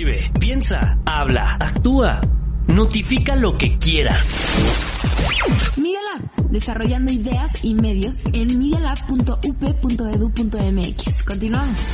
Escribe, 0.00 0.32
piensa, 0.40 0.96
habla, 1.04 1.58
actúa. 1.60 2.22
Notifica 2.68 3.36
lo 3.36 3.58
que 3.58 3.78
quieras. 3.78 4.34
Media 5.76 6.00
Lab, 6.00 6.22
desarrollando 6.48 7.12
ideas 7.12 7.62
y 7.62 7.74
medios 7.74 8.16
en 8.32 8.58
medialab.up.edu.mx. 8.58 11.22
Continuamos. 11.22 11.90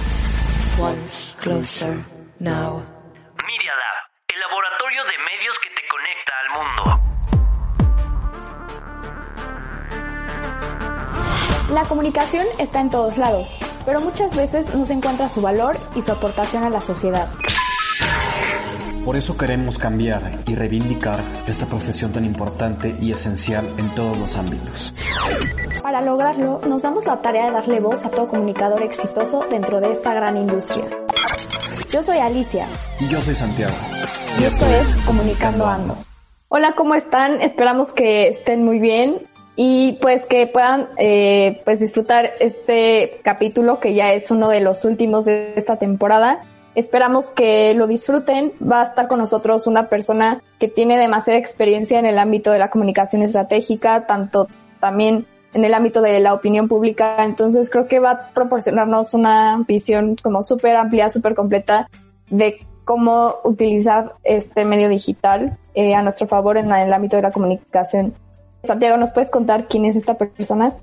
Once 0.78 1.34
closer, 1.40 1.98
now. 2.38 2.80
Media 3.44 3.72
Lab, 3.74 4.08
el 4.28 4.38
laboratorio 4.38 5.02
de 5.02 5.18
medios 5.26 5.58
que 5.58 5.70
te 5.74 5.82
conecta 5.90 6.32
al 6.44 6.50
mundo. 6.60 6.84
La 11.74 11.82
comunicación 11.88 12.46
está 12.60 12.80
en 12.80 12.90
todos 12.90 13.18
lados, 13.18 13.58
pero 13.84 14.00
muchas 14.00 14.36
veces 14.36 14.72
no 14.76 14.84
se 14.84 14.92
encuentra 14.92 15.28
su 15.28 15.40
valor 15.40 15.76
y 15.96 16.02
su 16.02 16.12
aportación 16.12 16.62
a 16.62 16.70
la 16.70 16.80
sociedad. 16.80 17.28
Por 19.06 19.16
eso 19.16 19.36
queremos 19.36 19.78
cambiar 19.78 20.32
y 20.48 20.56
reivindicar 20.56 21.20
esta 21.46 21.66
profesión 21.66 22.12
tan 22.12 22.24
importante 22.24 22.96
y 23.00 23.12
esencial 23.12 23.64
en 23.78 23.94
todos 23.94 24.18
los 24.18 24.36
ámbitos. 24.36 24.92
Para 25.80 26.00
lograrlo, 26.00 26.60
nos 26.66 26.82
damos 26.82 27.06
la 27.06 27.22
tarea 27.22 27.46
de 27.46 27.52
darle 27.52 27.78
voz 27.78 28.04
a 28.04 28.10
todo 28.10 28.26
comunicador 28.26 28.82
exitoso 28.82 29.44
dentro 29.48 29.80
de 29.80 29.92
esta 29.92 30.12
gran 30.12 30.36
industria. 30.36 30.86
Yo 31.88 32.02
soy 32.02 32.18
Alicia. 32.18 32.66
Y 32.98 33.06
yo 33.06 33.20
soy 33.20 33.36
Santiago. 33.36 33.76
Y 34.40 34.42
esto 34.42 34.66
es 34.66 34.96
Comunicando 35.06 35.68
Ando. 35.68 35.96
Hola, 36.48 36.72
¿cómo 36.72 36.96
están? 36.96 37.40
Esperamos 37.42 37.92
que 37.92 38.30
estén 38.30 38.64
muy 38.64 38.80
bien 38.80 39.28
y 39.54 40.00
pues 40.02 40.26
que 40.26 40.48
puedan 40.48 40.88
eh, 40.98 41.62
pues 41.64 41.78
disfrutar 41.78 42.32
este 42.40 43.20
capítulo 43.22 43.78
que 43.78 43.94
ya 43.94 44.12
es 44.14 44.32
uno 44.32 44.48
de 44.48 44.62
los 44.62 44.84
últimos 44.84 45.24
de 45.24 45.54
esta 45.54 45.76
temporada. 45.76 46.40
Esperamos 46.76 47.30
que 47.30 47.74
lo 47.74 47.86
disfruten. 47.86 48.52
Va 48.60 48.82
a 48.82 48.84
estar 48.84 49.08
con 49.08 49.18
nosotros 49.18 49.66
una 49.66 49.88
persona 49.88 50.42
que 50.60 50.68
tiene 50.68 50.98
demasiada 50.98 51.38
experiencia 51.38 51.98
en 51.98 52.04
el 52.04 52.18
ámbito 52.18 52.52
de 52.52 52.58
la 52.58 52.68
comunicación 52.68 53.22
estratégica, 53.22 54.06
tanto 54.06 54.46
también 54.78 55.26
en 55.54 55.64
el 55.64 55.72
ámbito 55.72 56.02
de 56.02 56.20
la 56.20 56.34
opinión 56.34 56.68
pública. 56.68 57.24
Entonces 57.24 57.70
creo 57.70 57.86
que 57.88 57.98
va 57.98 58.10
a 58.10 58.28
proporcionarnos 58.34 59.14
una 59.14 59.64
visión 59.66 60.16
como 60.22 60.42
súper 60.42 60.76
amplia, 60.76 61.08
súper 61.08 61.34
completa 61.34 61.88
de 62.28 62.60
cómo 62.84 63.36
utilizar 63.42 64.12
este 64.22 64.66
medio 64.66 64.90
digital 64.90 65.56
eh, 65.74 65.94
a 65.94 66.02
nuestro 66.02 66.26
favor 66.26 66.58
en 66.58 66.70
el 66.70 66.92
ámbito 66.92 67.16
de 67.16 67.22
la 67.22 67.32
comunicación. 67.32 68.12
Santiago, 68.64 68.98
¿nos 68.98 69.12
puedes 69.12 69.30
contar 69.30 69.66
quién 69.66 69.86
es 69.86 69.96
esta 69.96 70.18
persona? 70.18 70.74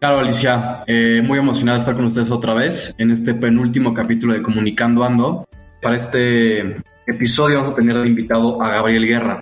Claro, 0.00 0.20
Alicia, 0.20 0.84
eh, 0.86 1.20
muy 1.22 1.40
emocionada 1.40 1.78
de 1.78 1.82
estar 1.82 1.96
con 1.96 2.04
ustedes 2.04 2.30
otra 2.30 2.54
vez 2.54 2.94
en 2.98 3.10
este 3.10 3.34
penúltimo 3.34 3.92
capítulo 3.92 4.32
de 4.32 4.42
Comunicando 4.42 5.02
Ando. 5.02 5.48
Para 5.82 5.96
este 5.96 6.80
episodio 7.04 7.58
vamos 7.58 7.72
a 7.72 7.76
tener 7.76 8.06
invitado 8.06 8.62
a 8.62 8.68
Gabriel 8.68 9.04
Guerra. 9.04 9.40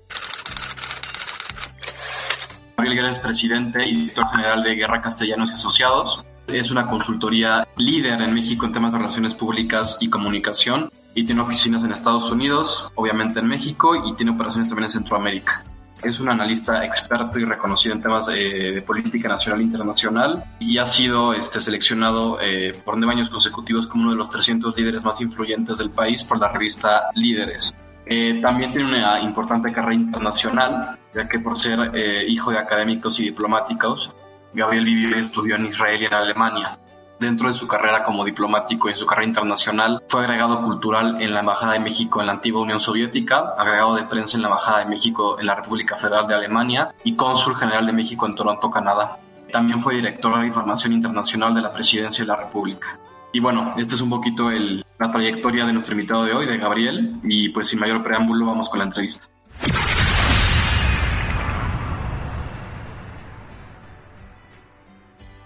Gabriel 2.78 2.96
Guerra 2.96 3.10
es 3.10 3.18
presidente 3.18 3.86
y 3.86 3.96
director 3.96 4.30
general 4.30 4.62
de 4.62 4.74
Guerra 4.76 5.02
Castellanos 5.02 5.50
y 5.50 5.54
Asociados. 5.54 6.24
Es 6.46 6.70
una 6.70 6.86
consultoría 6.86 7.68
líder 7.76 8.22
en 8.22 8.32
México 8.32 8.64
en 8.64 8.72
temas 8.72 8.92
de 8.92 8.98
relaciones 8.98 9.34
públicas 9.34 9.98
y 10.00 10.08
comunicación 10.08 10.88
y 11.14 11.26
tiene 11.26 11.42
oficinas 11.42 11.84
en 11.84 11.92
Estados 11.92 12.32
Unidos, 12.32 12.90
obviamente 12.94 13.40
en 13.40 13.48
México 13.48 13.94
y 13.94 14.14
tiene 14.16 14.32
operaciones 14.32 14.70
también 14.70 14.84
en 14.84 14.90
Centroamérica. 14.90 15.62
Es 16.06 16.20
un 16.20 16.28
analista 16.28 16.84
experto 16.84 17.36
y 17.40 17.44
reconocido 17.44 17.96
en 17.96 18.00
temas 18.00 18.26
de, 18.26 18.70
de 18.72 18.82
política 18.82 19.28
nacional 19.28 19.60
e 19.60 19.64
internacional 19.64 20.44
y 20.60 20.78
ha 20.78 20.86
sido 20.86 21.34
este, 21.34 21.60
seleccionado 21.60 22.40
eh, 22.40 22.72
por 22.84 22.96
nueve 22.96 23.14
años 23.14 23.28
consecutivos 23.28 23.88
como 23.88 24.04
uno 24.04 24.12
de 24.12 24.18
los 24.18 24.30
300 24.30 24.76
líderes 24.76 25.02
más 25.02 25.20
influyentes 25.20 25.78
del 25.78 25.90
país 25.90 26.22
por 26.22 26.38
la 26.38 26.52
revista 26.52 27.08
Líderes. 27.16 27.74
Eh, 28.06 28.40
también 28.40 28.72
tiene 28.72 28.88
una 28.88 29.20
importante 29.20 29.72
carrera 29.72 29.94
internacional, 29.94 30.96
ya 31.12 31.28
que 31.28 31.40
por 31.40 31.58
ser 31.58 31.90
eh, 31.92 32.24
hijo 32.28 32.52
de 32.52 32.58
académicos 32.58 33.18
y 33.18 33.24
diplomáticos, 33.24 34.14
Gabriel 34.54 34.84
vivió 34.84 35.16
y 35.16 35.20
estudió 35.22 35.56
en 35.56 35.66
Israel 35.66 36.00
y 36.02 36.04
en 36.04 36.14
Alemania. 36.14 36.78
Dentro 37.18 37.48
de 37.48 37.54
su 37.54 37.66
carrera 37.66 38.04
como 38.04 38.24
diplomático 38.24 38.88
y 38.88 38.92
en 38.92 38.98
su 38.98 39.06
carrera 39.06 39.28
internacional, 39.28 40.02
fue 40.08 40.20
agregado 40.20 40.60
cultural 40.60 41.20
en 41.22 41.32
la 41.32 41.40
Embajada 41.40 41.72
de 41.72 41.80
México 41.80 42.20
en 42.20 42.26
la 42.26 42.32
antigua 42.32 42.60
Unión 42.60 42.78
Soviética, 42.78 43.54
agregado 43.56 43.94
de 43.94 44.04
prensa 44.04 44.36
en 44.36 44.42
la 44.42 44.48
Embajada 44.48 44.80
de 44.80 44.86
México 44.86 45.38
en 45.40 45.46
la 45.46 45.54
República 45.54 45.96
Federal 45.96 46.28
de 46.28 46.34
Alemania 46.34 46.94
y 47.04 47.16
cónsul 47.16 47.56
general 47.56 47.86
de 47.86 47.92
México 47.92 48.26
en 48.26 48.34
Toronto, 48.34 48.70
Canadá. 48.70 49.16
También 49.50 49.80
fue 49.80 49.94
director 49.94 50.38
de 50.38 50.46
Información 50.46 50.92
Internacional 50.92 51.54
de 51.54 51.62
la 51.62 51.72
Presidencia 51.72 52.22
de 52.22 52.28
la 52.28 52.36
República. 52.36 52.98
Y 53.32 53.40
bueno, 53.40 53.70
esta 53.76 53.94
es 53.94 54.00
un 54.00 54.10
poquito 54.10 54.50
el, 54.50 54.84
la 54.98 55.10
trayectoria 55.10 55.64
de 55.64 55.72
nuestro 55.72 55.94
invitado 55.94 56.24
de 56.24 56.34
hoy, 56.34 56.46
de 56.46 56.58
Gabriel, 56.58 57.16
y 57.24 57.48
pues 57.48 57.68
sin 57.68 57.80
mayor 57.80 58.02
preámbulo 58.02 58.46
vamos 58.46 58.68
con 58.68 58.78
la 58.78 58.84
entrevista. 58.84 59.26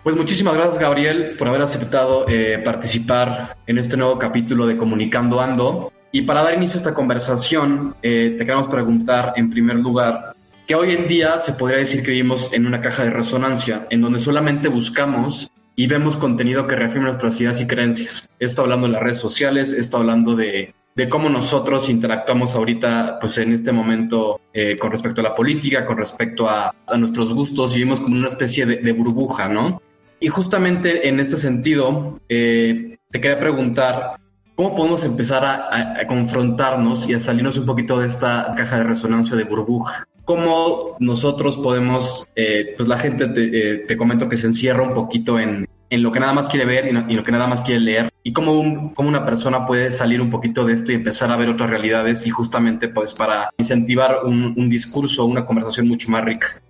Pues 0.03 0.17
muchísimas 0.17 0.55
gracias 0.55 0.79
Gabriel 0.79 1.35
por 1.39 1.49
haber 1.49 1.61
aceptado 1.61 2.27
eh, 2.27 2.63
participar 2.65 3.57
en 3.67 3.77
este 3.77 3.99
nuevo 3.99 4.19
capítulo 4.19 4.67
de 4.67 4.79
Comunicando 4.79 5.43
Ando. 5.43 5.93
Y 6.11 6.23
para 6.23 6.43
dar 6.43 6.55
inicio 6.55 6.77
a 6.77 6.79
esta 6.79 6.95
conversación, 6.95 7.95
eh, 8.03 8.35
te 8.39 8.47
queremos 8.47 8.69
preguntar 8.69 9.35
en 9.37 9.51
primer 9.51 9.77
lugar 9.77 10.35
que 10.67 10.75
hoy 10.75 10.95
en 10.95 11.07
día 11.07 11.39
se 11.39 11.53
podría 11.53 11.81
decir 11.81 12.03
que 12.03 12.13
vivimos 12.13 12.49
en 12.51 12.67
una 12.67 12.81
caja 12.81 13.05
de 13.05 13.11
resonancia, 13.11 13.87
en 13.91 14.01
donde 14.01 14.21
solamente 14.21 14.69
buscamos 14.69 15.51
y 15.77 15.87
vemos 15.87 16.17
contenido 16.17 16.67
que 16.67 16.77
reafirma 16.77 17.09
nuestras 17.09 17.39
ideas 17.39 17.61
y 17.61 17.67
creencias. 17.67 18.27
Esto 18.39 18.63
hablando 18.63 18.87
de 18.87 18.95
las 18.95 19.03
redes 19.03 19.19
sociales, 19.19 19.71
esto 19.71 19.99
hablando 19.99 20.35
de, 20.35 20.73
de 20.97 21.09
cómo 21.11 21.29
nosotros 21.29 21.91
interactuamos 21.91 22.55
ahorita, 22.55 23.19
pues 23.21 23.37
en 23.37 23.53
este 23.53 23.71
momento, 23.71 24.41
eh, 24.55 24.77
con 24.81 24.93
respecto 24.93 25.21
a 25.21 25.25
la 25.25 25.35
política, 25.35 25.85
con 25.85 25.99
respecto 25.99 26.49
a, 26.49 26.75
a 26.87 26.97
nuestros 26.97 27.35
gustos, 27.35 27.75
vivimos 27.75 28.01
como 28.01 28.17
una 28.17 28.29
especie 28.29 28.65
de, 28.65 28.77
de 28.77 28.93
burbuja, 28.93 29.47
¿no? 29.47 29.83
Y 30.21 30.29
justamente 30.29 31.09
en 31.09 31.19
este 31.19 31.39
sentido, 31.39 32.21
eh, 32.29 32.99
te 33.11 33.21
quería 33.21 33.39
preguntar, 33.39 34.17
¿cómo 34.55 34.77
podemos 34.77 35.03
empezar 35.03 35.45
a, 35.45 36.07
confrontarnos 36.07 37.09
y 37.09 37.15
a 37.15 37.19
salirnos 37.19 37.57
un 37.57 37.65
poquito 37.65 37.99
de 37.99 38.09
esta 38.09 38.55
caja 38.55 38.77
de 38.77 38.85
resonancia 38.85 39.35
de 39.35 39.45
burbuja? 39.45 40.07
¿Cómo 40.27 40.97
nosotros 41.01 41.57
podemos, 41.57 42.29
eh, 42.37 42.75
pues 42.77 42.87
la 42.87 42.99
gente 42.99 43.29
te, 43.29 43.87
eh, 43.91 43.97
comento 43.97 44.29
que 44.29 44.37
se 44.37 44.47
encierra 44.47 44.83
un 44.83 44.95
poquito 44.95 45.39
en, 45.39 45.67
en 45.89 46.03
lo 46.03 46.13
que 46.13 46.21
nada 46.21 46.35
más 46.35 46.49
quiere 46.49 46.67
ver 46.67 46.87
y, 46.87 47.15
lo 47.15 47.23
que 47.23 47.33
nada 47.33 47.47
más 47.47 47.63
quiere 47.63 47.81
leer? 47.81 48.11
¿Y 48.23 48.35
cómo, 48.35 48.93
cómo 48.95 49.09
una 49.09 49.25
persona 49.25 49.67
puede 49.67 49.91
salir 49.91 50.21
un 50.21 50.29
poquito 50.29 50.67
de 50.67 50.75
esto 50.75 50.93
y 50.93 50.97
empezar 50.97 51.33
a 51.33 51.37
ver 51.37 51.49
otras 51.49 51.71
realidades 51.71 52.27
y 52.27 52.31
justamente 52.31 52.89
pues 52.89 53.15
para 53.15 53.49
incentivar 53.57 54.19
un, 54.27 54.53
un 54.55 54.69
discurso, 54.69 55.25
una 55.25 55.47
conversación 55.47 55.89
mucho 55.89 56.11
más 56.11 56.23
rica? 56.23 56.61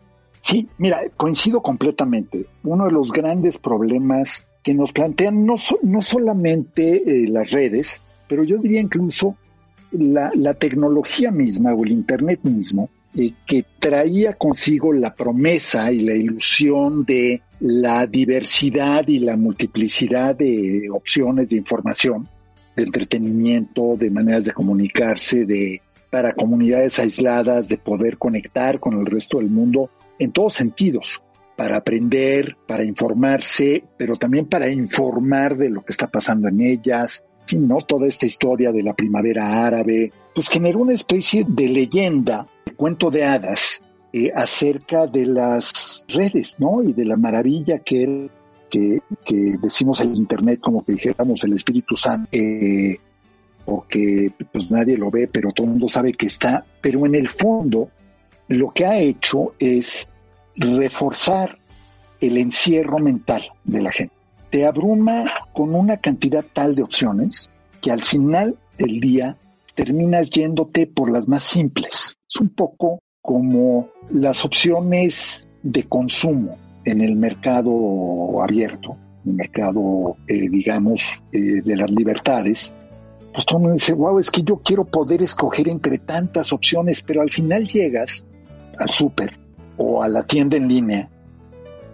Sí, 0.43 0.69
mira, 0.79 1.03
coincido 1.17 1.61
completamente. 1.61 2.47
Uno 2.65 2.87
de 2.87 2.93
los 2.93 3.13
grandes 3.13 3.59
problemas 3.59 4.47
que 4.63 4.75
nos 4.75 4.93
plantean 4.93 5.45
no, 5.45 5.57
no 5.83 6.03
solamente 6.03 7.03
eh, 7.05 7.29
las 7.29 7.51
redes, 7.51 8.03
pero 8.29 8.45
yo 8.45 8.59
diría 8.59 8.81
incluso 8.81 9.37
la, 9.93 10.31
la, 10.35 10.55
tecnología 10.55 11.31
misma 11.31 11.75
o 11.75 11.85
el 11.85 11.93
Internet 11.93 12.41
mismo, 12.43 12.91
eh, 13.15 13.33
que 13.47 13.65
traía 13.81 14.35
consigo 14.35 14.93
la 14.93 15.15
promesa 15.15 15.91
y 15.91 16.03
la 16.03 16.15
ilusión 16.15 17.05
de 17.05 17.43
la 17.61 18.07
diversidad 18.07 19.07
y 19.09 19.19
la 19.19 19.37
multiplicidad 19.37 20.37
de 20.37 20.87
opciones 20.93 21.51
de 21.51 21.57
información, 21.57 22.29
de 22.77 22.85
entretenimiento, 22.85 23.97
de 23.97 24.11
maneras 24.11 24.45
de 24.45 24.53
comunicarse, 24.53 25.45
de 25.45 25.83
para 26.11 26.33
comunidades 26.33 26.99
aisladas, 26.99 27.69
de 27.69 27.79
poder 27.79 28.19
conectar 28.19 28.81
con 28.81 28.95
el 28.95 29.07
resto 29.07 29.39
del 29.39 29.49
mundo 29.49 29.91
en 30.21 30.33
todos 30.33 30.53
sentidos, 30.53 31.23
para 31.57 31.77
aprender, 31.77 32.57
para 32.67 32.85
informarse, 32.85 33.85
pero 33.97 34.17
también 34.17 34.47
para 34.47 34.69
informar 34.69 35.57
de 35.57 35.71
lo 35.71 35.83
que 35.83 35.93
está 35.93 36.09
pasando 36.09 36.49
en 36.49 36.61
ellas. 36.61 37.25
En 37.51 37.67
¿no? 37.67 37.79
Toda 37.87 38.07
esta 38.07 38.27
historia 38.27 38.71
de 38.71 38.83
la 38.83 38.95
primavera 38.95 39.67
árabe, 39.67 40.13
pues 40.35 40.49
generó 40.49 40.81
una 40.81 40.93
especie 40.93 41.45
de 41.49 41.69
leyenda, 41.69 42.47
de 42.65 42.75
cuento 42.75 43.11
de 43.11 43.25
hadas, 43.25 43.83
eh, 44.13 44.31
acerca 44.35 45.07
de 45.07 45.27
las 45.27 46.05
redes, 46.09 46.57
¿no? 46.61 46.83
Y 46.83 46.93
de 46.93 47.05
la 47.05 47.17
maravilla 47.17 47.81
que, 47.81 48.31
que, 48.71 49.01
que 49.25 49.55
decimos 49.61 50.01
el 50.01 50.15
Internet, 50.15 50.61
como 50.61 50.85
que 50.85 50.93
dijéramos 50.93 51.43
el 51.45 51.55
Espíritu 51.55 51.97
Santo, 51.97 52.29
eh, 52.31 52.99
porque 53.65 54.33
pues 54.53 54.71
nadie 54.71 54.97
lo 54.97 55.11
ve, 55.11 55.29
pero 55.29 55.51
todo 55.51 55.67
el 55.67 55.73
mundo 55.73 55.89
sabe 55.89 56.13
que 56.13 56.27
está, 56.27 56.65
pero 56.81 57.05
en 57.07 57.15
el 57.17 57.29
fondo 57.29 57.91
lo 58.49 58.71
que 58.71 58.87
ha 58.87 58.99
hecho 58.99 59.55
es 59.59 60.09
reforzar 60.57 61.59
el 62.21 62.37
encierro 62.37 62.99
mental 62.99 63.43
de 63.65 63.83
la 63.83 63.93
gente. 63.93 64.15
Te 64.51 64.67
abruma 64.67 65.25
con 65.53 65.75
una 65.75 65.99
cantidad 65.99 66.45
tal 66.53 66.75
de 66.75 66.83
opciones 66.83 67.51
que 67.81 67.91
al 67.91 68.05
final 68.05 68.59
del 68.79 69.01
día 69.01 69.37
terminas 69.75 70.31
yéndote 70.31 70.87
por 70.87 71.11
las 71.11 71.29
más 71.29 71.43
simples. 71.43 72.17
Es 72.29 72.41
un 72.41 72.51
poco 72.51 73.01
como 73.23 73.89
las 74.11 74.45
opciones 74.45 75.47
de 75.63 75.85
consumo 75.85 76.59
en 76.85 77.01
el 77.01 77.17
mercado 77.17 78.43
abierto, 78.43 78.97
el 79.25 79.35
mercado, 79.35 80.17
eh, 80.27 80.49
digamos, 80.49 81.23
eh, 81.33 81.63
de 81.63 81.77
las 81.77 81.91
libertades, 81.91 82.73
pues 83.33 83.47
todo 83.47 83.59
el 83.59 83.63
mundo 83.63 83.75
dice, 83.75 83.93
wow, 83.93 84.19
es 84.19 84.31
que 84.31 84.43
yo 84.43 84.57
quiero 84.57 84.85
poder 84.85 85.23
escoger 85.23 85.69
entre 85.69 85.99
tantas 85.99 86.53
opciones, 86.53 87.03
pero 87.03 87.23
al 87.23 87.31
final 87.31 87.67
llegas 87.67 88.27
al 88.79 88.89
súper 88.89 89.40
o 89.83 90.03
a 90.03 90.09
la 90.09 90.23
tienda 90.25 90.59
en 90.59 90.69
línea 90.69 91.09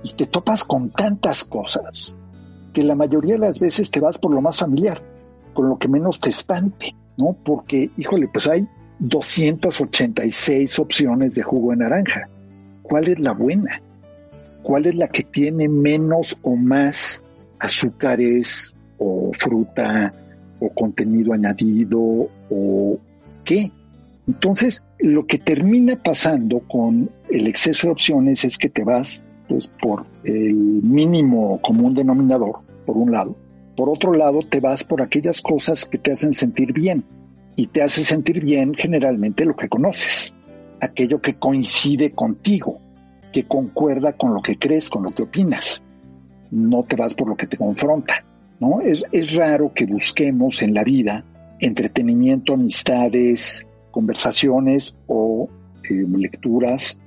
y 0.02 0.12
te 0.12 0.26
topas 0.26 0.64
con 0.64 0.90
tantas 0.90 1.44
cosas 1.44 2.16
que 2.72 2.82
la 2.82 2.96
mayoría 2.96 3.34
de 3.34 3.40
las 3.40 3.60
veces 3.60 3.92
te 3.92 4.00
vas 4.00 4.18
por 4.18 4.34
lo 4.34 4.42
más 4.42 4.58
familiar, 4.58 5.00
con 5.54 5.68
lo 5.68 5.78
que 5.78 5.86
menos 5.88 6.18
te 6.18 6.30
espante, 6.30 6.96
¿no? 7.16 7.36
Porque, 7.44 7.90
híjole, 7.96 8.28
pues 8.28 8.48
hay 8.48 8.68
286 8.98 10.78
opciones 10.80 11.36
de 11.36 11.42
jugo 11.42 11.70
de 11.70 11.76
naranja. 11.76 12.28
¿Cuál 12.82 13.08
es 13.08 13.20
la 13.20 13.32
buena? 13.32 13.80
¿Cuál 14.64 14.86
es 14.86 14.96
la 14.96 15.06
que 15.06 15.22
tiene 15.22 15.68
menos 15.68 16.36
o 16.42 16.56
más 16.56 17.22
azúcares 17.60 18.74
o 18.98 19.30
fruta 19.32 20.12
o 20.58 20.70
contenido 20.70 21.32
añadido 21.32 22.28
o 22.50 22.98
qué? 23.44 23.70
Entonces, 24.26 24.84
lo 24.98 25.26
que 25.26 25.38
termina 25.38 26.02
pasando 26.02 26.60
con 26.60 27.10
el 27.30 27.46
exceso 27.46 27.86
de 27.86 27.92
opciones 27.92 28.44
es 28.44 28.58
que 28.58 28.68
te 28.68 28.84
vas 28.84 29.24
pues, 29.48 29.68
por 29.80 30.06
el 30.24 30.54
mínimo 30.82 31.60
común 31.62 31.94
denominador, 31.94 32.60
por 32.84 32.96
un 32.96 33.12
lado. 33.12 33.36
Por 33.76 33.88
otro 33.88 34.12
lado, 34.12 34.40
te 34.40 34.60
vas 34.60 34.84
por 34.84 35.02
aquellas 35.02 35.40
cosas 35.40 35.84
que 35.84 35.98
te 35.98 36.12
hacen 36.12 36.32
sentir 36.32 36.72
bien. 36.72 37.04
Y 37.54 37.68
te 37.68 37.82
hace 37.82 38.04
sentir 38.04 38.40
bien 38.40 38.74
generalmente 38.74 39.46
lo 39.46 39.56
que 39.56 39.68
conoces, 39.68 40.34
aquello 40.80 41.22
que 41.22 41.34
coincide 41.34 42.10
contigo, 42.10 42.80
que 43.32 43.44
concuerda 43.44 44.12
con 44.12 44.34
lo 44.34 44.42
que 44.42 44.58
crees, 44.58 44.90
con 44.90 45.04
lo 45.04 45.10
que 45.10 45.22
opinas. 45.22 45.82
No 46.50 46.82
te 46.82 46.96
vas 46.96 47.14
por 47.14 47.28
lo 47.28 47.36
que 47.36 47.46
te 47.46 47.56
confronta. 47.56 48.24
¿no? 48.60 48.82
Es, 48.82 49.04
es 49.10 49.34
raro 49.34 49.72
que 49.74 49.86
busquemos 49.86 50.60
en 50.60 50.74
la 50.74 50.84
vida 50.84 51.24
entretenimiento, 51.60 52.54
amistades, 52.54 53.66
conversaciones 53.96 54.94
o 55.06 55.48
eh, 55.82 56.04
lecturas 56.18 56.98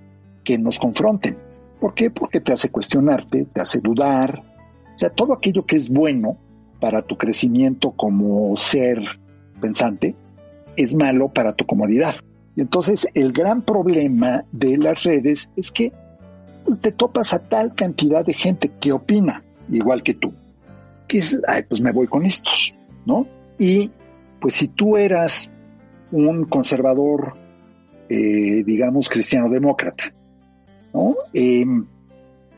que 0.44 0.58
nos 0.58 0.80
confronten. 0.80 1.38
¿Por 1.80 1.94
qué? 1.94 2.10
Porque 2.10 2.42
te 2.42 2.52
hace 2.52 2.72
cuestionarte, 2.72 3.46
te 3.54 3.62
hace 3.62 3.80
dudar. 3.80 4.42
O 4.96 4.98
sea, 4.98 5.12
todo 5.12 5.34
aquello 5.34 5.68
que 5.68 5.76
es 5.76 5.88
bueno 5.88 6.36
para 6.80 7.04
tu 7.04 7.16
crecimiento 7.16 7.92
como 7.92 8.58
ser 8.58 8.98
pensante 9.62 10.16
es 10.76 10.96
malo 10.96 11.30
para 11.30 11.54
tu 11.54 11.68
comodidad. 11.68 12.16
Y 12.56 12.62
entonces 12.62 13.08
el 13.14 13.34
gran 13.34 13.62
problema 13.62 14.46
de 14.52 14.76
las 14.80 15.04
redes 15.04 15.52
es 15.56 15.72
que 15.72 15.94
pues, 16.66 16.82
te 16.82 16.92
topas 16.92 17.34
a 17.34 17.48
tal 17.48 17.76
cantidad 17.76 18.26
de 18.26 18.34
gente 18.34 18.72
que 18.80 18.94
opina 18.94 19.44
igual 19.70 20.02
que 20.02 20.16
tú 20.16 20.34
que 21.08 21.20
es, 21.20 21.40
pues 21.68 21.82
me 21.82 21.92
voy 21.92 22.08
con 22.08 22.26
estos, 22.26 22.76
¿no? 23.06 23.28
Y 23.58 23.92
pues 24.40 24.54
si 24.54 24.70
tú 24.70 24.96
eras 24.96 25.50
un 26.12 26.46
conservador, 26.46 27.34
eh, 28.10 28.64
digamos, 28.66 29.10
cristiano-demócrata, 29.10 30.14
¿no? 30.94 31.16
Em, 31.34 31.86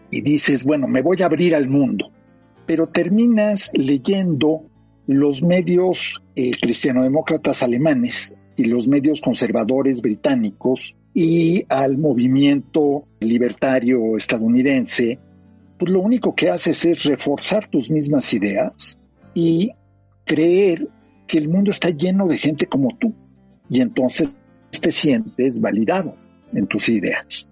y 0.09 0.21
dices, 0.21 0.63
bueno, 0.63 0.87
me 0.87 1.01
voy 1.01 1.21
a 1.21 1.25
abrir 1.25 1.55
al 1.55 1.69
mundo, 1.69 2.11
pero 2.65 2.87
terminas 2.87 3.71
leyendo 3.73 4.63
los 5.07 5.41
medios 5.41 6.21
eh, 6.35 6.51
cristiano-demócratas 6.61 7.63
alemanes 7.63 8.35
y 8.55 8.65
los 8.65 8.87
medios 8.87 9.21
conservadores 9.21 10.01
británicos 10.01 10.95
y 11.13 11.65
al 11.69 11.97
movimiento 11.97 13.05
libertario 13.19 14.17
estadounidense 14.17 15.19
pues 15.81 15.91
lo 15.91 16.01
único 16.01 16.35
que 16.35 16.51
haces 16.51 16.85
es 16.85 17.05
reforzar 17.05 17.65
tus 17.65 17.89
mismas 17.89 18.35
ideas 18.35 18.99
y 19.33 19.71
creer 20.25 20.87
que 21.25 21.39
el 21.39 21.49
mundo 21.49 21.71
está 21.71 21.89
lleno 21.89 22.27
de 22.27 22.37
gente 22.37 22.67
como 22.67 22.95
tú. 22.99 23.15
Y 23.71 23.79
entonces 23.79 24.27
te 24.81 24.91
sientes 24.91 25.61
validado 25.61 26.13
en 26.51 26.67
tus 26.67 26.89
ideas. 26.89 27.47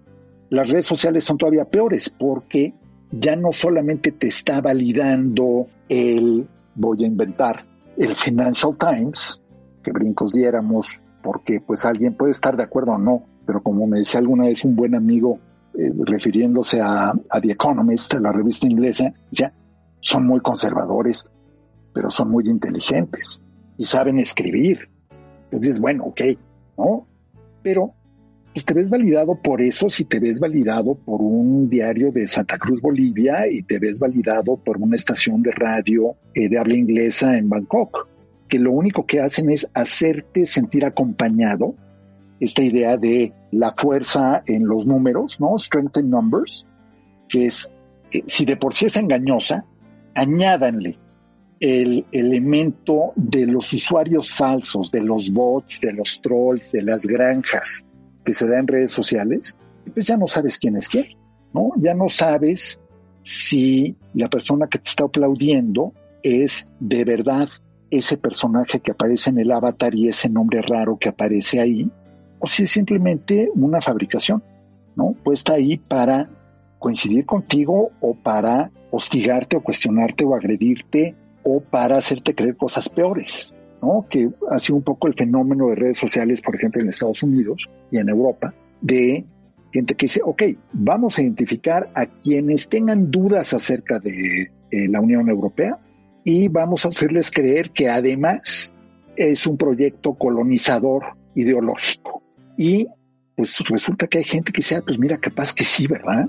Las 0.50 0.68
redes 0.68 0.84
sociales 0.84 1.24
son 1.24 1.38
todavía 1.38 1.64
peores 1.64 2.10
porque 2.10 2.74
ya 3.10 3.36
no 3.36 3.52
solamente 3.52 4.12
te 4.12 4.26
está 4.26 4.60
validando 4.60 5.66
el, 5.88 6.46
voy 6.74 7.04
a 7.04 7.06
inventar, 7.06 7.64
el 7.96 8.14
Financial 8.14 8.76
Times, 8.76 9.40
que 9.82 9.92
brincos 9.92 10.34
diéramos, 10.34 11.02
porque 11.22 11.62
pues 11.66 11.86
alguien 11.86 12.14
puede 12.14 12.32
estar 12.32 12.54
de 12.54 12.64
acuerdo 12.64 12.92
o 12.92 12.98
no, 12.98 13.24
pero 13.46 13.62
como 13.62 13.86
me 13.86 14.00
decía 14.00 14.20
alguna 14.20 14.44
vez 14.44 14.62
un 14.66 14.76
buen 14.76 14.94
amigo, 14.94 15.38
eh, 15.72 15.90
refiriéndose 16.04 16.82
a, 16.82 17.14
The 17.40 17.52
Economist, 17.52 18.12
la 18.20 18.30
revista 18.30 18.66
inglesa, 18.66 19.14
son 20.02 20.26
muy 20.26 20.40
conservadores, 20.40 21.24
pero 21.94 22.10
son 22.10 22.30
muy 22.30 22.44
inteligentes 22.46 23.40
y 23.78 23.86
saben 23.86 24.18
escribir. 24.18 24.89
Entonces, 25.50 25.80
bueno, 25.80 26.04
ok, 26.04 26.20
¿no? 26.78 27.08
Pero 27.62 27.92
pues 28.52 28.64
te 28.64 28.74
ves 28.74 28.88
validado 28.90 29.36
por 29.36 29.60
eso 29.60 29.88
si 29.88 30.04
te 30.04 30.18
ves 30.18 30.40
validado 30.40 30.94
por 30.94 31.20
un 31.20 31.68
diario 31.68 32.12
de 32.12 32.26
Santa 32.26 32.56
Cruz, 32.58 32.80
Bolivia, 32.80 33.48
y 33.50 33.62
te 33.62 33.78
ves 33.78 33.98
validado 33.98 34.56
por 34.56 34.78
una 34.78 34.96
estación 34.96 35.42
de 35.42 35.52
radio 35.52 36.16
eh, 36.34 36.48
de 36.48 36.58
habla 36.58 36.74
inglesa 36.74 37.36
en 37.36 37.48
Bangkok, 37.48 38.08
que 38.48 38.58
lo 38.58 38.72
único 38.72 39.06
que 39.06 39.20
hacen 39.20 39.50
es 39.50 39.68
hacerte 39.74 40.46
sentir 40.46 40.84
acompañado 40.84 41.74
esta 42.40 42.62
idea 42.62 42.96
de 42.96 43.32
la 43.52 43.74
fuerza 43.76 44.42
en 44.46 44.66
los 44.66 44.86
números, 44.86 45.40
¿no? 45.40 45.58
Strength 45.58 45.98
in 45.98 46.10
numbers, 46.10 46.66
que 47.28 47.46
es, 47.46 47.72
eh, 48.12 48.22
si 48.26 48.44
de 48.44 48.56
por 48.56 48.74
sí 48.74 48.86
es 48.86 48.96
engañosa, 48.96 49.64
añádanle 50.14 50.98
el 51.60 52.06
elemento 52.10 53.12
de 53.16 53.46
los 53.46 53.70
usuarios 53.74 54.32
falsos, 54.32 54.90
de 54.90 55.02
los 55.02 55.30
bots, 55.30 55.80
de 55.80 55.92
los 55.92 56.20
trolls, 56.22 56.72
de 56.72 56.82
las 56.82 57.04
granjas 57.04 57.84
que 58.24 58.32
se 58.32 58.48
dan 58.48 58.60
en 58.60 58.66
redes 58.66 58.90
sociales, 58.90 59.58
pues 59.92 60.06
ya 60.06 60.16
no 60.16 60.26
sabes 60.26 60.58
quién 60.58 60.76
es 60.78 60.88
quién, 60.88 61.04
¿no? 61.52 61.72
Ya 61.76 61.94
no 61.94 62.08
sabes 62.08 62.80
si 63.20 63.94
la 64.14 64.30
persona 64.30 64.68
que 64.68 64.78
te 64.78 64.88
está 64.88 65.04
aplaudiendo 65.04 65.92
es 66.22 66.68
de 66.80 67.04
verdad 67.04 67.48
ese 67.90 68.16
personaje 68.16 68.80
que 68.80 68.92
aparece 68.92 69.30
en 69.30 69.38
el 69.38 69.50
avatar 69.50 69.94
y 69.94 70.08
ese 70.08 70.30
nombre 70.30 70.62
raro 70.62 70.96
que 70.98 71.10
aparece 71.10 71.60
ahí, 71.60 71.90
o 72.38 72.46
si 72.46 72.62
es 72.62 72.70
simplemente 72.70 73.50
una 73.54 73.82
fabricación, 73.82 74.42
¿no? 74.96 75.14
Puesta 75.22 75.54
ahí 75.54 75.76
para 75.76 76.30
coincidir 76.78 77.26
contigo 77.26 77.90
o 78.00 78.14
para 78.14 78.70
hostigarte 78.90 79.56
o 79.56 79.62
cuestionarte 79.62 80.24
o 80.24 80.34
agredirte 80.34 81.14
o 81.42 81.60
para 81.60 81.96
hacerte 81.96 82.34
creer 82.34 82.56
cosas 82.56 82.88
peores, 82.88 83.54
¿no? 83.82 84.06
Que 84.08 84.30
ha 84.50 84.58
sido 84.58 84.76
un 84.76 84.82
poco 84.82 85.06
el 85.08 85.14
fenómeno 85.14 85.68
de 85.68 85.76
redes 85.76 85.98
sociales, 85.98 86.40
por 86.40 86.56
ejemplo, 86.56 86.80
en 86.80 86.88
Estados 86.88 87.22
Unidos 87.22 87.68
y 87.90 87.98
en 87.98 88.08
Europa, 88.08 88.54
de 88.80 89.24
gente 89.72 89.94
que 89.94 90.06
dice, 90.06 90.20
ok, 90.24 90.42
vamos 90.72 91.18
a 91.18 91.22
identificar 91.22 91.90
a 91.94 92.06
quienes 92.06 92.68
tengan 92.68 93.10
dudas 93.10 93.52
acerca 93.54 93.98
de 93.98 94.50
eh, 94.70 94.88
la 94.88 95.00
Unión 95.00 95.28
Europea 95.28 95.78
y 96.24 96.48
vamos 96.48 96.84
a 96.84 96.88
hacerles 96.88 97.30
creer 97.30 97.70
que 97.70 97.88
además 97.88 98.72
es 99.16 99.46
un 99.46 99.56
proyecto 99.56 100.14
colonizador 100.14 101.16
ideológico. 101.34 102.22
Y 102.56 102.88
pues 103.36 103.58
resulta 103.68 104.06
que 104.06 104.18
hay 104.18 104.24
gente 104.24 104.52
que 104.52 104.58
dice, 104.58 104.76
ah, 104.76 104.82
pues 104.84 104.98
mira, 104.98 105.18
capaz 105.18 105.54
que 105.54 105.64
sí, 105.64 105.86
¿verdad? 105.86 106.28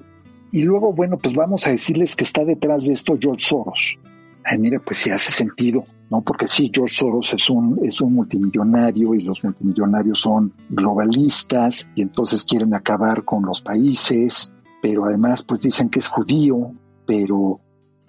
Y 0.52 0.64
luego, 0.64 0.94
bueno, 0.94 1.18
pues 1.18 1.34
vamos 1.34 1.66
a 1.68 1.72
decirles 1.72 2.16
que 2.16 2.24
está 2.24 2.46
detrás 2.46 2.86
de 2.86 2.94
esto 2.94 3.18
George 3.20 3.46
Soros. 3.46 3.98
Ay, 4.44 4.58
mira, 4.58 4.80
pues 4.80 4.98
sí 4.98 5.10
hace 5.10 5.32
sentido, 5.32 5.86
¿no? 6.10 6.22
Porque 6.22 6.48
sí, 6.48 6.72
George 6.74 6.96
Soros 6.96 7.34
es 7.34 7.50
un, 7.50 7.80
es 7.84 8.02
un 8.02 8.14
multimillonario 8.14 9.14
y 9.14 9.22
los 9.22 9.44
multimillonarios 9.44 10.20
son 10.20 10.54
globalistas 10.70 11.88
y 11.96 12.02
entonces 12.02 12.44
quieren 12.44 12.74
acabar 12.74 13.24
con 13.24 13.46
los 13.46 13.62
países, 13.62 14.52
pero 14.82 15.06
además 15.06 15.44
pues 15.44 15.62
dicen 15.62 15.90
que 15.90 16.00
es 16.00 16.08
judío, 16.08 16.72
pero... 17.06 17.60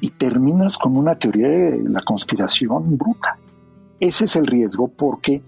Y 0.00 0.10
terminas 0.10 0.78
con 0.78 0.96
una 0.96 1.16
teoría 1.16 1.46
de 1.46 1.88
la 1.88 2.02
conspiración 2.02 2.98
bruta. 2.98 3.38
Ese 4.00 4.24
es 4.24 4.34
el 4.34 4.48
riesgo 4.48 4.88
porque 4.88 5.40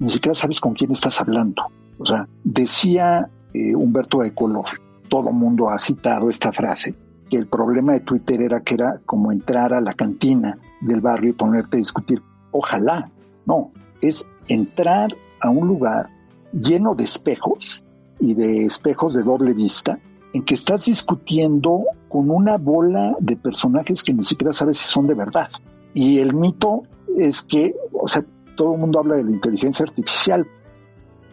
ni 0.00 0.08
siquiera 0.08 0.34
sabes 0.34 0.58
con 0.58 0.74
quién 0.74 0.90
estás 0.90 1.20
hablando. 1.20 1.62
O 1.96 2.04
sea, 2.04 2.26
decía 2.42 3.30
eh, 3.54 3.76
Humberto 3.76 4.24
Eco, 4.24 4.64
todo 5.08 5.30
mundo 5.30 5.70
ha 5.70 5.78
citado 5.78 6.28
esta 6.28 6.50
frase, 6.50 6.96
que 7.30 7.38
el 7.38 7.46
problema 7.46 7.92
de 7.94 8.00
Twitter 8.00 8.42
era 8.42 8.60
que 8.60 8.74
era 8.74 9.00
como 9.06 9.32
entrar 9.32 9.72
a 9.72 9.80
la 9.80 9.94
cantina 9.94 10.58
del 10.80 11.00
barrio 11.00 11.30
y 11.30 11.34
ponerte 11.34 11.76
a 11.76 11.78
discutir. 11.78 12.20
Ojalá, 12.50 13.10
no, 13.46 13.70
es 14.02 14.26
entrar 14.48 15.14
a 15.40 15.50
un 15.50 15.68
lugar 15.68 16.10
lleno 16.52 16.94
de 16.94 17.04
espejos 17.04 17.84
y 18.18 18.34
de 18.34 18.64
espejos 18.64 19.14
de 19.14 19.22
doble 19.22 19.54
vista 19.54 19.98
en 20.32 20.44
que 20.44 20.54
estás 20.54 20.84
discutiendo 20.84 21.84
con 22.08 22.30
una 22.30 22.56
bola 22.56 23.16
de 23.20 23.36
personajes 23.36 24.02
que 24.02 24.12
ni 24.12 24.24
siquiera 24.24 24.52
sabes 24.52 24.78
si 24.78 24.86
son 24.86 25.06
de 25.06 25.14
verdad. 25.14 25.48
Y 25.94 26.18
el 26.18 26.34
mito 26.34 26.82
es 27.16 27.42
que, 27.42 27.74
o 27.92 28.06
sea, 28.06 28.24
todo 28.56 28.74
el 28.74 28.80
mundo 28.80 29.00
habla 29.00 29.16
de 29.16 29.24
la 29.24 29.30
inteligencia 29.30 29.84
artificial, 29.84 30.46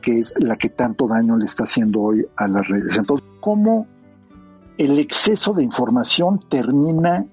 que 0.01 0.19
es 0.19 0.33
la 0.39 0.55
que 0.55 0.69
tanto 0.69 1.07
daño 1.07 1.37
le 1.37 1.45
está 1.45 1.65
haciendo 1.65 2.01
hoy 2.01 2.25
a 2.35 2.47
las 2.47 2.67
redes. 2.67 2.97
Entonces, 2.97 3.27
¿cómo 3.39 3.85
el 4.77 4.99
exceso 4.99 5.53
de 5.53 5.63
información 5.63 6.39
termina 6.49 7.25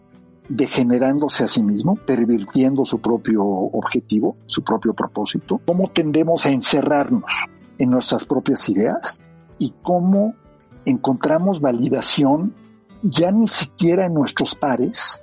degenerándose 0.48 1.44
a 1.44 1.48
sí 1.48 1.62
mismo, 1.62 1.96
pervirtiendo 1.96 2.84
su 2.84 3.00
propio 3.00 3.44
objetivo, 3.44 4.36
su 4.46 4.62
propio 4.62 4.94
propósito, 4.94 5.60
cómo 5.66 5.88
tendemos 5.88 6.46
a 6.46 6.50
encerrarnos 6.50 7.46
en 7.78 7.90
nuestras 7.90 8.24
propias 8.24 8.68
ideas 8.68 9.20
y 9.58 9.74
cómo 9.82 10.34
encontramos 10.84 11.60
validación 11.60 12.54
ya 13.02 13.30
ni 13.30 13.46
siquiera 13.46 14.06
en 14.06 14.14
nuestros 14.14 14.54
pares, 14.54 15.22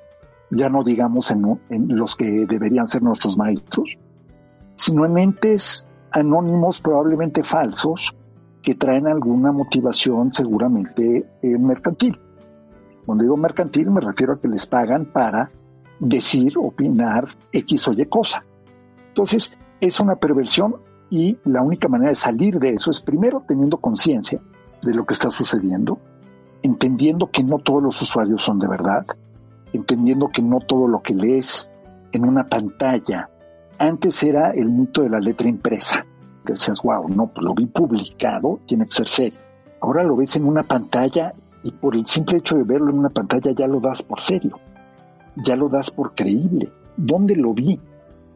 ya 0.49 0.69
no 0.69 0.83
digamos 0.83 1.31
en, 1.31 1.59
los 1.69 2.15
que 2.15 2.45
deberían 2.45 2.87
ser 2.87 3.01
nuestros 3.01 3.37
maestros, 3.37 3.97
sino 4.75 5.05
en 5.05 5.17
entes 5.17 5.87
anónimos 6.11 6.81
probablemente 6.81 7.43
falsos 7.43 8.13
que 8.61 8.75
traen 8.75 9.07
alguna 9.07 9.51
motivación 9.51 10.31
seguramente 10.31 11.25
eh, 11.41 11.57
mercantil. 11.57 12.19
Cuando 13.05 13.23
digo 13.23 13.37
mercantil 13.37 13.89
me 13.89 14.01
refiero 14.01 14.33
a 14.33 14.39
que 14.39 14.47
les 14.47 14.65
pagan 14.67 15.05
para 15.05 15.49
decir, 15.99 16.53
opinar 16.57 17.27
X 17.51 17.87
o 17.87 17.93
Y 17.93 18.05
cosa. 18.05 18.43
Entonces, 19.09 19.51
es 19.79 19.99
una 19.99 20.15
perversión 20.15 20.75
y 21.09 21.37
la 21.43 21.61
única 21.61 21.87
manera 21.87 22.09
de 22.09 22.15
salir 22.15 22.59
de 22.59 22.71
eso 22.71 22.91
es 22.91 23.01
primero 23.01 23.43
teniendo 23.47 23.77
conciencia 23.77 24.41
de 24.81 24.93
lo 24.93 25.05
que 25.05 25.13
está 25.13 25.29
sucediendo, 25.29 25.99
entendiendo 26.63 27.29
que 27.29 27.43
no 27.43 27.59
todos 27.59 27.83
los 27.83 28.01
usuarios 28.01 28.43
son 28.43 28.59
de 28.59 28.67
verdad, 28.67 29.05
entendiendo 29.73 30.29
que 30.29 30.41
no 30.41 30.59
todo 30.59 30.87
lo 30.87 31.01
que 31.01 31.13
lees 31.13 31.71
en 32.11 32.25
una 32.25 32.47
pantalla, 32.47 33.29
antes 33.77 34.21
era 34.23 34.51
el 34.51 34.69
mito 34.69 35.01
de 35.01 35.09
la 35.09 35.19
letra 35.19 35.47
impresa, 35.47 36.05
que 36.45 36.53
decías, 36.53 36.81
wow, 36.81 37.07
no, 37.07 37.27
pues 37.27 37.43
lo 37.43 37.53
vi 37.53 37.65
publicado, 37.67 38.59
tiene 38.65 38.85
que 38.85 38.91
ser 38.91 39.07
serio. 39.07 39.39
Ahora 39.79 40.03
lo 40.03 40.15
ves 40.15 40.35
en 40.35 40.45
una 40.45 40.63
pantalla 40.63 41.33
y 41.63 41.71
por 41.71 41.95
el 41.95 42.05
simple 42.05 42.37
hecho 42.37 42.55
de 42.55 42.63
verlo 42.63 42.89
en 42.91 42.99
una 42.99 43.09
pantalla 43.09 43.51
ya 43.51 43.67
lo 43.67 43.79
das 43.79 44.03
por 44.03 44.19
serio, 44.19 44.59
ya 45.35 45.55
lo 45.55 45.69
das 45.69 45.91
por 45.91 46.15
creíble. 46.15 46.71
¿Dónde 46.97 47.35
lo 47.35 47.53
vi? 47.53 47.79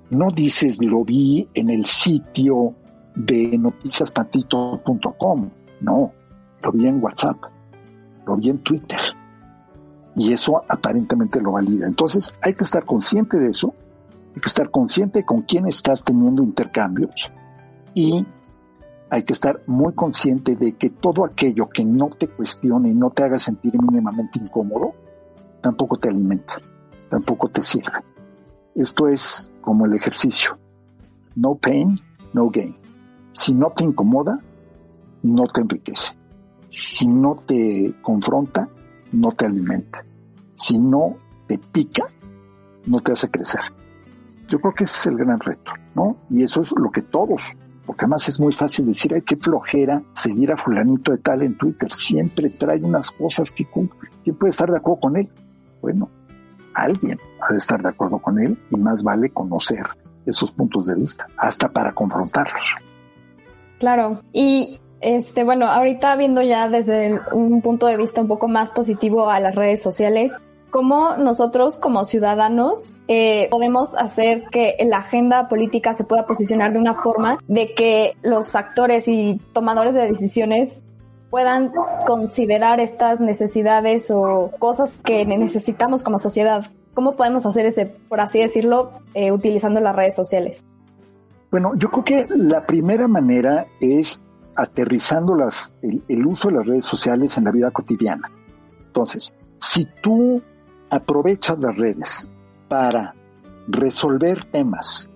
No 0.10 0.30
dices 0.32 0.82
lo 0.82 1.04
vi 1.04 1.48
en 1.54 1.70
el 1.70 1.86
sitio 1.86 2.74
de 3.16 3.58
noticiastantito.com, 3.58 5.50
no, 5.82 6.12
lo 6.62 6.72
vi 6.72 6.88
en 6.88 7.04
WhatsApp, 7.04 7.38
lo 8.26 8.38
vi 8.38 8.50
en 8.50 8.60
Twitter. 8.60 9.00
Y 10.16 10.32
eso 10.32 10.64
aparentemente 10.68 11.42
lo 11.42 11.54
valida. 11.54 11.88
Entonces 11.88 12.34
hay 12.42 12.54
que 12.54 12.64
estar 12.64 12.86
consciente 12.86 13.38
de 13.38 13.50
eso, 13.50 13.74
hay 14.36 14.42
que 14.42 14.48
estar 14.48 14.70
consciente 14.70 15.26
con 15.26 15.42
quién 15.42 15.68
estás 15.68 16.04
teniendo 16.04 16.44
intercambios 16.44 17.32
y 17.96 18.28
hay 19.10 19.24
que 19.24 19.34
estar 19.34 19.62
muy 19.66 19.94
consciente 19.94 20.56
de 20.56 20.74
que 20.74 20.90
todo 20.90 21.26
aquello 21.26 21.70
que 21.70 21.86
no 21.86 22.10
te 22.10 22.28
cuestione 22.28 22.90
y 22.90 22.94
no 22.94 23.10
te 23.10 23.24
haga 23.24 23.40
sentir 23.40 23.82
mínimamente 23.82 24.38
incómodo, 24.38 24.94
tampoco 25.62 25.98
te 25.98 26.10
alimenta, 26.10 26.56
tampoco 27.10 27.48
te 27.48 27.64
sirve. 27.64 28.04
Esto 28.76 29.08
es 29.08 29.54
como 29.62 29.86
el 29.86 29.94
ejercicio. 29.94 30.60
No 31.36 31.56
pain, 31.56 31.98
no 32.34 32.50
gain. 32.50 32.76
Si 33.32 33.54
no 33.54 33.72
te 33.72 33.86
incomoda, 33.86 34.40
no 35.24 35.48
te 35.48 35.62
enriquece. 35.62 36.14
Si 36.68 37.08
no 37.08 37.44
te 37.48 37.96
confronta, 38.02 38.68
no 39.14 39.32
te 39.32 39.46
alimenta. 39.46 40.04
Si 40.54 40.78
no 40.78 41.16
te 41.48 41.58
pica, 41.60 42.10
no 42.88 43.00
te 43.00 43.14
hace 43.14 43.30
crecer. 43.30 43.62
Yo 44.50 44.60
creo 44.60 44.74
que 44.74 44.84
ese 44.84 44.96
es 44.98 45.06
el 45.08 45.18
gran 45.18 45.40
reto, 45.40 45.72
¿no? 45.96 46.18
Y 46.30 46.44
eso 46.44 46.62
es 46.62 46.74
lo 46.78 46.92
que 46.92 47.02
todos 47.02 47.56
porque 47.86 48.06
además 48.06 48.28
es 48.28 48.40
muy 48.40 48.54
fácil 48.54 48.88
decir, 48.88 49.14
ay, 49.14 49.22
qué 49.22 49.36
flojera 49.36 50.02
seguir 50.14 50.52
a 50.52 50.58
fulanito 50.58 51.12
de 51.12 51.20
tal 51.20 51.42
en 51.42 51.58
Twitter, 51.58 51.92
siempre 51.92 52.50
trae 52.50 52.80
unas 52.82 53.12
cosas 53.12 53.52
que 53.52 53.66
cumple. 53.66 54.10
¿Quién 54.24 54.36
puede 54.36 54.52
estar 54.52 54.70
de 54.70 54.78
acuerdo 54.78 55.00
con 55.02 55.18
él? 55.18 55.30
Bueno, 55.82 56.10
alguien 56.74 57.20
ha 57.42 57.52
de 57.52 57.58
estar 57.58 57.82
de 57.82 57.90
acuerdo 57.90 58.20
con 58.20 58.40
él 58.40 58.58
y 58.72 58.78
más 58.78 59.04
vale 59.04 59.30
conocer 59.30 59.86
esos 60.26 60.52
puntos 60.52 60.88
de 60.88 60.96
vista, 60.96 61.28
hasta 61.38 61.70
para 61.70 61.94
confrontarlos. 61.94 62.64
Claro, 63.78 64.20
y 64.34 64.80
este, 65.02 65.44
bueno, 65.44 65.68
ahorita 65.68 66.16
viendo 66.16 66.42
ya 66.42 66.68
desde 66.68 67.20
un 67.32 67.62
punto 67.62 67.86
de 67.86 67.98
vista 67.98 68.22
un 68.22 68.28
poco 68.28 68.48
más 68.48 68.72
positivo 68.72 69.30
a 69.30 69.40
las 69.40 69.56
redes 69.56 69.84
sociales, 69.84 70.34
cómo 70.70 71.16
nosotros 71.18 71.78
como 71.78 72.06
ciudadanos 72.06 73.00
eh, 73.08 73.48
podemos 73.50 73.96
hacer 73.98 74.44
que 74.52 74.76
la 74.86 74.98
agenda 74.98 75.48
política 75.48 75.94
se 75.94 76.04
pueda 76.04 76.26
posicionar 76.26 76.74
de 76.74 76.80
una 76.80 76.96
forma 76.96 77.38
de 77.48 77.74
que 77.74 78.18
los 78.22 78.56
actores 78.56 79.08
y 79.08 79.40
tomadores 79.54 79.96
de 79.96 80.08
decisiones 80.08 80.82
puedan 81.30 81.72
considerar 82.06 82.80
estas 82.80 83.20
necesidades 83.20 84.12
o 84.12 84.52
cosas 84.60 84.96
que 85.04 85.26
necesitamos 85.26 86.04
como 86.04 86.20
sociedad. 86.20 86.66
¿Cómo 86.94 87.16
podemos 87.18 87.46
hacer 87.46 87.66
ese, 87.66 87.86
por 87.86 88.22
así 88.22 88.40
decirlo, 88.40 88.92
eh, 89.14 89.32
utilizando 89.32 89.82
las 89.82 89.96
redes 89.96 90.16
sociales? 90.16 90.66
Bueno, 91.52 91.74
yo 91.76 91.90
creo 91.90 92.04
que 92.04 92.26
la 92.36 92.66
primera 92.66 93.08
manera 93.08 93.66
es 93.82 94.22
aterrizando 94.56 95.36
el 95.82 96.26
uso 96.26 96.48
de 96.48 96.56
las 96.56 96.66
redes 96.66 96.86
sociales 96.86 97.38
en 97.38 97.44
la 97.44 97.52
vida 97.52 97.72
cotidiana. 97.72 98.32
Entonces, 98.88 99.34
si 99.58 99.88
tú 100.02 100.42
aprovechas 100.96 101.60
las 101.60 101.78
redes 101.78 102.30
para 102.70 103.14
resolver 103.68 104.46
temas 104.46 105.10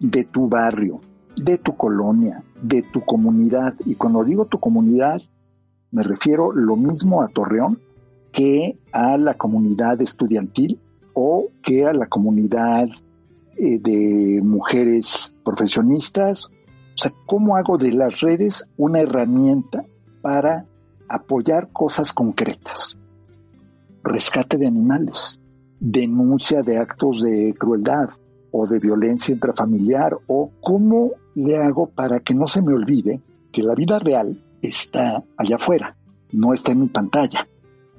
de 0.00 0.24
tu 0.24 0.48
barrio, 0.48 1.00
de 1.36 1.58
tu 1.58 1.76
colonia, 1.76 2.42
de 2.62 2.82
tu 2.82 3.02
comunidad. 3.02 3.74
Y 3.84 3.96
cuando 3.96 4.24
digo 4.24 4.46
tu 4.46 4.58
comunidad, 4.58 5.20
me 5.90 6.02
refiero 6.02 6.52
lo 6.52 6.76
mismo 6.76 7.22
a 7.22 7.28
Torreón 7.28 7.80
que 8.32 8.78
a 8.92 9.18
la 9.18 9.34
comunidad 9.34 10.00
estudiantil 10.00 10.80
o 11.12 11.48
que 11.62 11.84
a 11.84 11.92
la 11.92 12.06
comunidad 12.06 12.88
eh, 13.58 13.78
de 13.78 14.40
mujeres 14.42 15.34
profesionistas. 15.44 16.46
O 16.46 16.98
sea, 16.98 17.12
¿cómo 17.26 17.56
hago 17.56 17.76
de 17.76 17.92
las 17.92 18.20
redes 18.20 18.70
una 18.78 19.00
herramienta 19.00 19.84
para 20.22 20.64
apoyar 21.08 21.68
cosas 21.72 22.14
concretas? 22.14 22.96
Rescate 24.06 24.56
de 24.56 24.66
animales, 24.66 25.40
denuncia 25.80 26.62
de 26.62 26.78
actos 26.78 27.22
de 27.22 27.54
crueldad 27.58 28.10
o 28.50 28.66
de 28.66 28.78
violencia 28.78 29.34
intrafamiliar 29.34 30.16
o 30.26 30.50
cómo 30.60 31.12
le 31.34 31.58
hago 31.58 31.88
para 31.88 32.20
que 32.20 32.34
no 32.34 32.46
se 32.46 32.62
me 32.62 32.72
olvide 32.72 33.20
que 33.52 33.62
la 33.62 33.74
vida 33.74 33.98
real 33.98 34.42
está 34.62 35.22
allá 35.36 35.56
afuera, 35.56 35.96
no 36.32 36.54
está 36.54 36.72
en 36.72 36.80
mi 36.80 36.88
pantalla. 36.88 37.46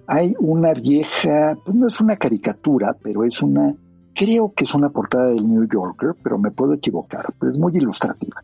Hay 0.08 0.34
una 0.40 0.74
vieja, 0.74 1.58
pues 1.64 1.76
no 1.76 1.88
es 1.88 2.00
una 2.00 2.16
caricatura, 2.16 2.96
pero 3.02 3.24
es 3.24 3.42
una, 3.42 3.76
creo 4.16 4.54
que 4.56 4.64
es 4.64 4.74
una 4.74 4.90
portada 4.90 5.26
del 5.26 5.48
New 5.48 5.68
Yorker, 5.68 6.16
pero 6.24 6.38
me 6.38 6.52
puedo 6.52 6.74
equivocar, 6.74 7.34
pero 7.40 7.52
es 7.52 7.60
muy 7.60 7.76
ilustrativa. 7.76 8.42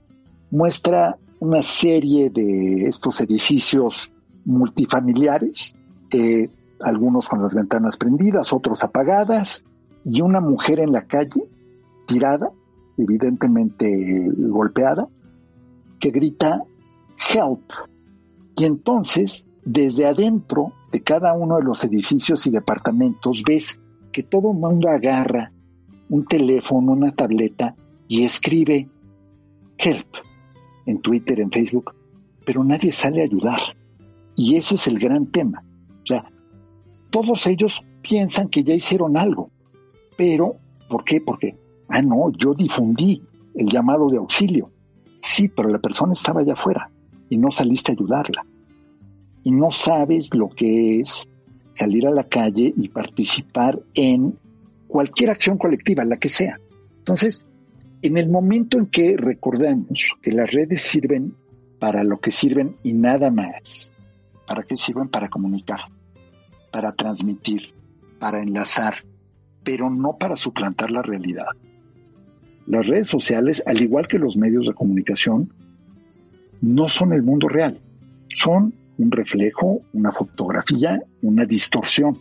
Muestra 0.52 1.18
una 1.40 1.62
serie 1.62 2.30
de 2.30 2.88
estos 2.88 3.20
edificios 3.22 4.12
multifamiliares 4.46 5.76
eh, 6.12 6.50
algunos 6.80 7.30
con 7.30 7.42
las 7.42 7.54
ventanas 7.54 7.98
prendidas, 7.98 8.54
otros 8.54 8.84
apagadas, 8.84 9.64
y 10.06 10.22
una 10.22 10.42
mujer 10.42 10.80
en 10.80 10.92
la 10.92 11.06
calle, 11.06 11.48
tirada, 12.08 12.52
evidentemente 12.98 13.90
golpeada, 14.38 15.08
que 16.00 16.12
grita 16.12 16.64
help. 17.34 17.72
Y 18.56 18.66
entonces, 18.66 19.48
desde 19.64 20.06
adentro 20.06 20.74
de 20.92 21.02
cada 21.02 21.34
uno 21.34 21.58
de 21.58 21.64
los 21.64 21.84
edificios 21.84 22.46
y 22.46 22.52
departamentos, 22.52 23.44
ves 23.48 23.80
que 24.12 24.24
todo 24.24 24.52
el 24.52 24.58
mundo 24.58 24.90
agarra 24.90 25.52
un 26.10 26.26
teléfono, 26.26 26.92
una 26.92 27.14
tableta 27.14 27.76
y 28.08 28.24
escribe 28.24 28.90
help 29.78 30.08
en 30.86 31.02
Twitter, 31.02 31.40
en 31.40 31.50
Facebook, 31.50 31.96
pero 32.46 32.64
nadie 32.64 32.92
sale 32.92 33.22
a 33.22 33.26
ayudar. 33.26 33.60
Y 34.36 34.56
ese 34.56 34.76
es 34.76 34.88
el 34.88 35.00
gran 35.00 35.28
tema. 35.28 35.64
O 36.04 36.06
sea, 36.06 36.26
todos 37.14 37.46
ellos 37.46 37.86
piensan 38.02 38.50
que 38.50 38.64
ya 38.64 38.74
hicieron 38.74 39.16
algo. 39.18 39.52
Pero, 40.18 40.56
¿por 40.90 41.04
qué? 41.04 41.22
Porque, 41.22 41.56
ah, 41.88 42.02
no, 42.02 42.32
yo 42.32 42.56
difundí 42.56 43.22
el 43.54 43.68
llamado 43.68 44.10
de 44.10 44.18
auxilio. 44.18 44.72
Sí, 45.22 45.48
pero 45.48 45.70
la 45.70 45.78
persona 45.78 46.14
estaba 46.14 46.42
allá 46.42 46.54
afuera 46.54 46.90
y 47.30 47.38
no 47.38 47.52
saliste 47.52 47.92
a 47.92 47.94
ayudarla. 47.94 48.44
Y 49.44 49.52
no 49.52 49.70
sabes 49.70 50.34
lo 50.34 50.50
que 50.50 51.02
es 51.02 51.30
salir 51.74 52.08
a 52.08 52.12
la 52.12 52.24
calle 52.24 52.74
y 52.76 52.90
participar 52.90 53.80
en 53.94 54.36
cualquier 54.88 55.30
acción 55.30 55.60
colectiva, 55.60 56.04
la 56.06 56.18
que 56.18 56.30
sea. 56.30 56.60
Entonces, 56.98 57.44
en 58.02 58.18
el 58.18 58.28
momento 58.28 58.80
en 58.80 58.88
que 58.88 59.18
recordamos 59.18 60.16
que 60.20 60.32
las 60.32 60.52
redes 60.52 60.82
sirven 60.82 61.36
para 61.78 62.04
lo 62.04 62.20
que 62.20 62.32
sirven 62.32 62.78
y 62.82 62.94
nada 62.94 63.30
más, 63.30 63.92
¿para 64.48 64.64
qué 64.64 64.78
sirven? 64.78 65.10
Para 65.10 65.30
comunicar 65.30 65.93
para 66.74 66.92
transmitir, 66.92 67.72
para 68.20 68.42
enlazar, 68.42 68.96
pero 69.64 69.90
no 69.92 70.18
para 70.18 70.36
suplantar 70.36 70.90
la 70.90 71.04
realidad. 71.04 71.52
Las 72.66 72.88
redes 72.88 73.08
sociales, 73.08 73.62
al 73.68 73.82
igual 73.82 74.08
que 74.08 74.18
los 74.18 74.36
medios 74.36 74.66
de 74.66 74.74
comunicación, 74.74 75.54
no 76.62 76.88
son 76.90 77.14
el 77.14 77.22
mundo 77.22 77.48
real, 77.48 77.80
son 78.34 78.74
un 78.98 79.12
reflejo, 79.12 79.82
una 79.94 80.12
fotografía, 80.12 81.00
una 81.22 81.46
distorsión. 81.46 82.18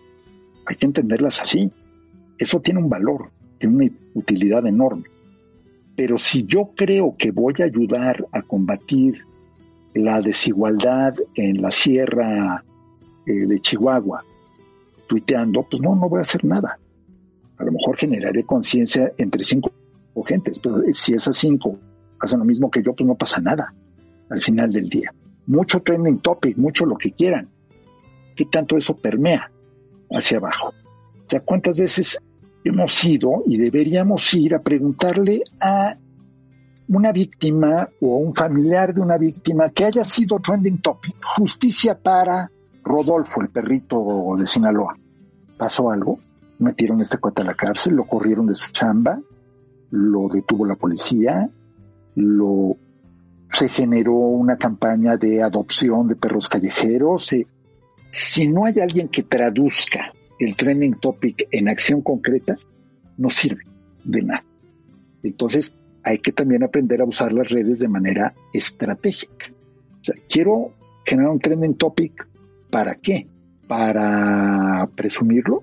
Hay 0.66 0.76
que 0.76 0.86
entenderlas 0.86 1.40
así. 1.40 1.70
Eso 2.38 2.60
tiene 2.60 2.80
un 2.80 2.90
valor, 2.90 3.30
tiene 3.58 3.76
una 3.76 3.90
utilidad 4.14 4.66
enorme. 4.66 5.04
Pero 5.96 6.18
si 6.18 6.44
yo 6.44 6.72
creo 6.76 7.16
que 7.16 7.30
voy 7.30 7.54
a 7.60 7.64
ayudar 7.64 8.26
a 8.32 8.42
combatir 8.42 9.24
la 9.94 10.20
desigualdad 10.20 11.14
en 11.36 11.62
la 11.62 11.70
sierra 11.70 12.64
eh, 13.26 13.32
de 13.46 13.60
Chihuahua, 13.60 14.24
tuiteando, 15.12 15.66
pues 15.70 15.82
no, 15.82 15.94
no 15.94 16.08
voy 16.08 16.20
a 16.20 16.22
hacer 16.22 16.42
nada. 16.42 16.78
A 17.58 17.64
lo 17.64 17.72
mejor 17.72 17.98
generaré 17.98 18.44
conciencia 18.44 19.12
entre 19.18 19.44
cinco 19.44 19.70
gentes, 20.26 20.58
pero 20.58 20.80
si 20.94 21.12
esas 21.12 21.36
cinco 21.36 21.78
hacen 22.18 22.38
lo 22.38 22.46
mismo 22.46 22.70
que 22.70 22.82
yo, 22.82 22.94
pues 22.94 23.06
no 23.06 23.14
pasa 23.14 23.38
nada 23.38 23.74
al 24.30 24.40
final 24.40 24.72
del 24.72 24.88
día. 24.88 25.12
Mucho 25.48 25.80
trending 25.80 26.20
topic, 26.20 26.56
mucho 26.56 26.86
lo 26.86 26.96
que 26.96 27.12
quieran. 27.12 27.50
¿Qué 28.34 28.46
tanto 28.46 28.78
eso 28.78 28.96
permea 28.96 29.50
hacia 30.10 30.38
abajo? 30.38 30.68
O 30.68 31.28
sea, 31.28 31.40
¿cuántas 31.40 31.78
veces 31.78 32.18
hemos 32.64 33.04
ido 33.04 33.42
y 33.46 33.58
deberíamos 33.58 34.32
ir 34.32 34.54
a 34.54 34.62
preguntarle 34.62 35.42
a 35.60 35.94
una 36.88 37.12
víctima 37.12 37.86
o 38.00 38.16
un 38.16 38.34
familiar 38.34 38.94
de 38.94 39.02
una 39.02 39.18
víctima 39.18 39.68
que 39.68 39.84
haya 39.84 40.04
sido 40.04 40.38
trending 40.38 40.80
topic, 40.80 41.16
justicia 41.36 41.98
para 41.98 42.50
Rodolfo, 42.82 43.40
el 43.40 43.50
perrito 43.50 44.34
de 44.38 44.46
Sinaloa. 44.46 44.96
¿Pasó 45.62 45.92
algo? 45.92 46.18
Metieron 46.58 46.98
a 46.98 47.02
este 47.04 47.18
cuate 47.18 47.42
a 47.42 47.44
la 47.44 47.54
cárcel, 47.54 47.94
lo 47.94 48.02
corrieron 48.02 48.48
de 48.48 48.54
su 48.54 48.72
chamba, 48.72 49.22
lo 49.92 50.26
detuvo 50.26 50.66
la 50.66 50.74
policía, 50.74 51.48
lo 52.16 52.76
se 53.48 53.68
generó 53.68 54.14
una 54.14 54.56
campaña 54.56 55.16
de 55.16 55.40
adopción 55.40 56.08
de 56.08 56.16
perros 56.16 56.48
callejeros. 56.48 57.30
si 58.10 58.48
no 58.48 58.64
hay 58.64 58.80
alguien 58.80 59.06
que 59.06 59.22
traduzca 59.22 60.12
el 60.40 60.56
trending 60.56 60.94
topic 60.94 61.46
en 61.52 61.68
acción 61.68 62.02
concreta, 62.02 62.56
no 63.16 63.30
sirve 63.30 63.62
de 64.02 64.22
nada. 64.24 64.44
Entonces, 65.22 65.76
hay 66.02 66.18
que 66.18 66.32
también 66.32 66.64
aprender 66.64 67.02
a 67.02 67.04
usar 67.04 67.32
las 67.32 67.48
redes 67.48 67.78
de 67.78 67.86
manera 67.86 68.34
estratégica. 68.52 69.52
O 70.00 70.04
sea, 70.04 70.16
quiero 70.28 70.72
generar 71.06 71.30
un 71.30 71.38
trending 71.38 71.76
topic, 71.76 72.26
¿para 72.68 72.96
qué? 72.96 73.28
¿Para 73.72 74.86
presumirlo? 74.94 75.62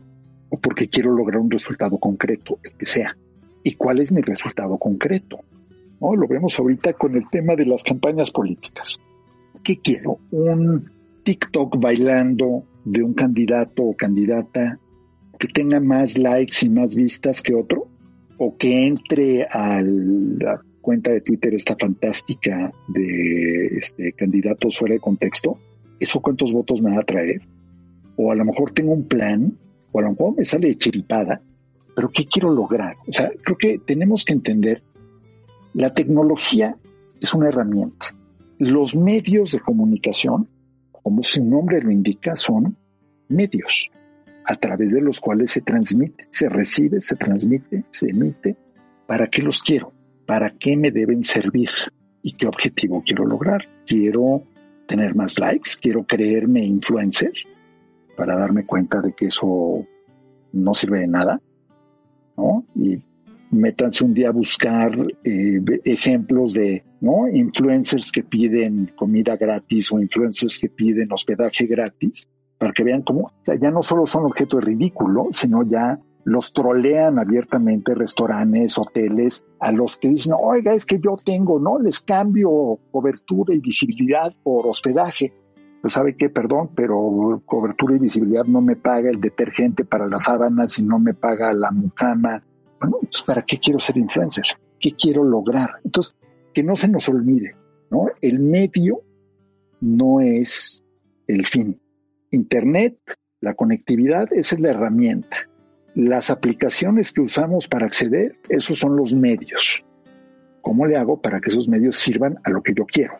¿O 0.49 0.57
porque 0.57 0.87
quiero 0.87 1.11
lograr 1.11 1.41
un 1.41 1.51
resultado 1.51 1.99
concreto, 1.99 2.57
el 2.63 2.71
que 2.71 2.87
sea? 2.87 3.15
¿Y 3.61 3.75
cuál 3.75 3.99
es 3.99 4.11
mi 4.11 4.21
resultado 4.21 4.79
concreto? 4.79 5.41
¿No? 6.01 6.15
Lo 6.15 6.27
vemos 6.27 6.57
ahorita 6.57 6.93
con 6.93 7.15
el 7.15 7.29
tema 7.29 7.55
de 7.55 7.67
las 7.67 7.83
campañas 7.83 8.31
políticas. 8.31 8.97
¿Qué 9.61 9.77
quiero? 9.77 10.17
¿Un 10.31 10.89
TikTok 11.21 11.77
bailando 11.79 12.63
de 12.83 13.03
un 13.03 13.13
candidato 13.13 13.83
o 13.83 13.95
candidata 13.95 14.79
que 15.37 15.47
tenga 15.47 15.79
más 15.79 16.17
likes 16.17 16.65
y 16.65 16.69
más 16.69 16.95
vistas 16.95 17.43
que 17.43 17.53
otro, 17.53 17.89
o 18.39 18.57
que 18.57 18.87
entre 18.87 19.43
a 19.43 19.83
la 19.83 20.59
cuenta 20.81 21.11
de 21.11 21.21
Twitter 21.21 21.53
esta 21.53 21.75
fantástica 21.79 22.73
de 22.87 23.67
este, 23.77 24.13
candidatos 24.13 24.79
fuera 24.79 24.95
de 24.95 24.99
contexto, 24.99 25.59
¿eso 25.99 26.19
cuántos 26.21 26.51
votos 26.51 26.81
me 26.81 26.89
va 26.89 27.01
a 27.01 27.05
traer? 27.05 27.43
O 28.21 28.33
a 28.33 28.35
lo 28.35 28.43
mejor 28.43 28.71
tengo 28.71 28.91
un 28.91 29.07
plan, 29.07 29.57
o 29.93 29.99
a 29.99 30.01
lo 30.01 30.09
mejor 30.09 30.35
me 30.35 30.43
sale 30.43 30.75
chiripada, 30.75 31.41
pero 31.95 32.09
¿qué 32.09 32.25
quiero 32.25 32.49
lograr? 32.49 32.97
O 33.07 33.13
sea, 33.13 33.31
creo 33.41 33.57
que 33.57 33.79
tenemos 33.79 34.25
que 34.25 34.33
entender, 34.33 34.83
la 35.73 35.93
tecnología 35.93 36.75
es 37.21 37.33
una 37.33 37.47
herramienta. 37.47 38.07
Los 38.57 38.93
medios 38.93 39.51
de 39.51 39.61
comunicación, 39.61 40.49
como 40.91 41.23
su 41.23 41.45
nombre 41.45 41.81
lo 41.81 41.91
indica, 41.91 42.35
son 42.35 42.75
medios 43.29 43.89
a 44.45 44.55
través 44.57 44.91
de 44.91 45.01
los 45.01 45.21
cuales 45.21 45.51
se 45.51 45.61
transmite, 45.61 46.27
se 46.29 46.49
recibe, 46.49 46.99
se 46.99 47.15
transmite, 47.15 47.85
se 47.89 48.09
emite. 48.09 48.57
¿Para 49.07 49.27
qué 49.27 49.41
los 49.41 49.61
quiero? 49.61 49.93
¿Para 50.25 50.49
qué 50.49 50.75
me 50.75 50.91
deben 50.91 51.23
servir? 51.23 51.69
¿Y 52.21 52.33
qué 52.33 52.47
objetivo 52.47 53.01
quiero 53.01 53.25
lograr? 53.25 53.63
¿Quiero 53.85 54.43
tener 54.89 55.15
más 55.15 55.39
likes? 55.39 55.71
¿Quiero 55.79 56.03
creerme 56.03 56.65
influencer? 56.65 57.31
Para 58.19 58.37
darme 58.37 58.65
cuenta 58.65 59.01
de 59.01 59.13
que 59.13 59.27
eso 59.27 59.85
no 60.51 60.73
sirve 60.73 60.99
de 60.99 61.07
nada. 61.07 61.41
¿No? 62.35 62.65
Y 62.75 63.01
métanse 63.51 64.03
un 64.03 64.13
día 64.13 64.29
a 64.29 64.33
buscar 64.33 64.91
eh, 65.23 65.61
ejemplos 65.85 66.53
de 66.53 66.83
¿no? 67.01 67.27
influencers 67.27 68.11
que 68.11 68.23
piden 68.23 68.91
comida 68.95 69.37
gratis 69.37 69.91
o 69.91 69.99
influencers 69.99 70.59
que 70.59 70.69
piden 70.69 71.11
hospedaje 71.11 71.65
gratis 71.65 72.27
para 72.57 72.73
que 72.73 72.83
vean 72.83 73.03
cómo, 73.03 73.31
ya 73.59 73.71
no 73.71 73.81
solo 73.81 74.05
son 74.05 74.25
objeto 74.25 74.57
de 74.57 74.65
ridículo, 74.65 75.29
sino 75.31 75.63
ya 75.63 75.97
los 76.25 76.51
trolean 76.51 77.17
abiertamente 77.17 77.95
restaurantes, 77.95 78.77
hoteles, 78.77 79.43
a 79.59 79.71
los 79.71 79.97
que 79.97 80.09
dicen, 80.09 80.33
oiga, 80.37 80.73
es 80.73 80.85
que 80.85 80.99
yo 80.99 81.15
tengo, 81.23 81.59
¿no? 81.59 81.79
Les 81.79 82.01
cambio 82.01 82.79
cobertura 82.91 83.55
y 83.55 83.59
visibilidad 83.59 84.33
por 84.43 84.67
hospedaje. 84.67 85.33
Pues 85.81 85.93
sabe 85.93 86.15
qué, 86.17 86.29
perdón, 86.29 86.71
pero 86.75 87.41
cobertura 87.45 87.95
y 87.95 87.99
visibilidad 87.99 88.43
no 88.45 88.61
me 88.61 88.75
paga 88.75 89.09
el 89.09 89.21
detergente 89.21 89.85
para 89.85 90.07
las 90.07 90.23
sábanas 90.23 90.77
y 90.77 90.83
no 90.83 90.99
me 90.99 91.13
paga 91.13 91.53
la 91.53 91.71
mucama. 91.71 92.43
Bueno, 92.81 92.97
entonces, 93.01 93.23
¿para 93.23 93.43
qué 93.43 93.57
quiero 93.57 93.79
ser 93.79 93.97
influencer? 93.97 94.45
¿Qué 94.79 94.91
quiero 94.91 95.23
lograr? 95.23 95.69
Entonces, 95.83 96.15
que 96.53 96.63
no 96.63 96.75
se 96.75 96.89
nos 96.89 97.07
olvide, 97.07 97.55
¿no? 97.89 98.07
El 98.21 98.39
medio 98.39 99.01
no 99.79 100.19
es 100.19 100.83
el 101.27 101.45
fin. 101.45 101.79
Internet, 102.31 102.97
la 103.39 103.53
conectividad, 103.53 104.27
esa 104.33 104.55
es 104.55 104.61
la 104.61 104.71
herramienta. 104.71 105.49
Las 105.95 106.29
aplicaciones 106.29 107.11
que 107.11 107.21
usamos 107.21 107.67
para 107.67 107.85
acceder, 107.85 108.37
esos 108.49 108.77
son 108.77 108.95
los 108.95 109.13
medios. 109.13 109.83
¿Cómo 110.61 110.85
le 110.85 110.97
hago 110.97 111.21
para 111.21 111.39
que 111.39 111.49
esos 111.49 111.67
medios 111.67 111.97
sirvan 111.97 112.37
a 112.43 112.49
lo 112.49 112.61
que 112.61 112.73
yo 112.73 112.85
quiero? 112.85 113.17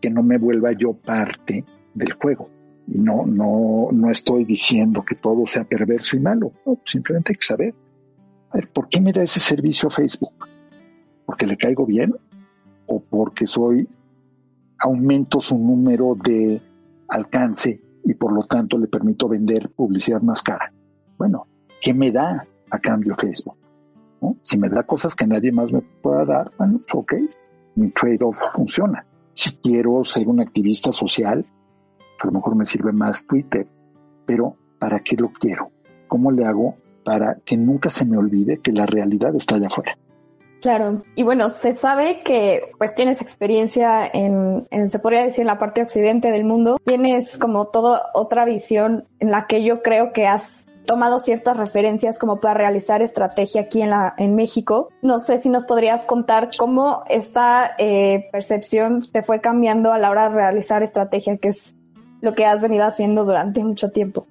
Que 0.00 0.10
no 0.10 0.22
me 0.22 0.38
vuelva 0.38 0.72
yo 0.72 0.94
parte 0.94 1.64
del 1.94 2.12
juego. 2.12 2.48
Y 2.86 3.00
no, 3.00 3.26
no, 3.26 3.88
no 3.92 4.10
estoy 4.10 4.44
diciendo 4.44 5.04
que 5.04 5.14
todo 5.14 5.44
sea 5.46 5.64
perverso 5.64 6.16
y 6.16 6.20
malo. 6.20 6.52
simplemente 6.84 7.32
hay 7.32 7.36
que 7.36 7.44
saber. 7.44 7.74
A 8.50 8.56
ver, 8.56 8.70
¿por 8.70 8.88
qué 8.88 9.00
me 9.00 9.12
da 9.12 9.22
ese 9.22 9.40
servicio 9.40 9.90
Facebook? 9.90 10.46
¿Porque 11.26 11.46
le 11.46 11.56
caigo 11.56 11.84
bien? 11.84 12.14
¿O 12.86 13.00
porque 13.00 13.46
soy, 13.46 13.86
aumento 14.78 15.40
su 15.40 15.58
número 15.58 16.14
de 16.14 16.62
alcance 17.08 17.80
y 18.04 18.14
por 18.14 18.32
lo 18.32 18.42
tanto 18.42 18.78
le 18.78 18.86
permito 18.86 19.28
vender 19.28 19.70
publicidad 19.70 20.22
más 20.22 20.42
cara. 20.42 20.72
Bueno, 21.16 21.46
¿qué 21.80 21.92
me 21.92 22.10
da 22.12 22.46
a 22.70 22.78
cambio 22.78 23.14
Facebook? 23.16 23.56
Si 24.42 24.58
me 24.58 24.68
da 24.68 24.82
cosas 24.84 25.14
que 25.14 25.26
nadie 25.26 25.52
más 25.52 25.72
me 25.72 25.80
pueda 25.80 26.24
dar, 26.24 26.52
bueno, 26.58 26.80
ok, 26.92 27.14
mi 27.76 27.90
trade-off 27.90 28.38
funciona. 28.54 29.04
Si 29.38 29.52
quiero 29.52 30.02
ser 30.02 30.26
un 30.26 30.40
activista 30.40 30.90
social, 30.90 31.46
a 32.20 32.26
lo 32.26 32.32
mejor 32.32 32.56
me 32.56 32.64
sirve 32.64 32.90
más 32.90 33.24
Twitter, 33.24 33.68
pero 34.26 34.56
¿para 34.80 34.98
qué 34.98 35.14
lo 35.14 35.28
quiero? 35.28 35.70
¿Cómo 36.08 36.32
le 36.32 36.44
hago 36.44 36.74
para 37.04 37.36
que 37.44 37.56
nunca 37.56 37.88
se 37.88 38.04
me 38.04 38.18
olvide 38.18 38.58
que 38.58 38.72
la 38.72 38.84
realidad 38.84 39.36
está 39.36 39.54
allá 39.54 39.68
afuera? 39.68 39.96
Claro, 40.60 41.04
y 41.14 41.22
bueno, 41.22 41.50
se 41.50 41.74
sabe 41.74 42.22
que 42.24 42.72
pues 42.78 42.96
tienes 42.96 43.22
experiencia 43.22 44.08
en, 44.12 44.66
se 44.90 44.98
podría 44.98 45.22
decir, 45.22 45.42
en 45.42 45.46
la 45.46 45.58
parte 45.60 45.82
occidente 45.82 46.32
del 46.32 46.44
mundo. 46.44 46.80
Tienes 46.84 47.38
como 47.38 47.68
toda 47.68 48.10
otra 48.14 48.44
visión 48.44 49.06
en 49.20 49.30
la 49.30 49.46
que 49.46 49.62
yo 49.62 49.82
creo 49.82 50.12
que 50.12 50.26
has 50.26 50.66
tomado 50.88 51.20
ciertas 51.20 51.56
referencias 51.56 52.18
como 52.18 52.40
para 52.40 52.54
realizar 52.54 53.00
estrategia 53.00 53.60
aquí 53.60 53.82
en, 53.82 53.90
la, 53.90 54.12
en 54.18 54.34
México. 54.34 54.88
No 55.02 55.20
sé 55.20 55.38
si 55.38 55.48
nos 55.48 55.64
podrías 55.64 56.04
contar 56.04 56.50
cómo 56.58 57.04
esta 57.08 57.76
eh, 57.78 58.28
percepción 58.32 59.02
te 59.12 59.22
fue 59.22 59.40
cambiando 59.40 59.92
a 59.92 59.98
la 59.98 60.10
hora 60.10 60.28
de 60.28 60.34
realizar 60.34 60.82
estrategia, 60.82 61.36
que 61.36 61.48
es 61.48 61.76
lo 62.20 62.34
que 62.34 62.44
has 62.44 62.60
venido 62.60 62.84
haciendo 62.84 63.24
durante 63.24 63.62
mucho 63.62 63.92
tiempo. 63.92 64.26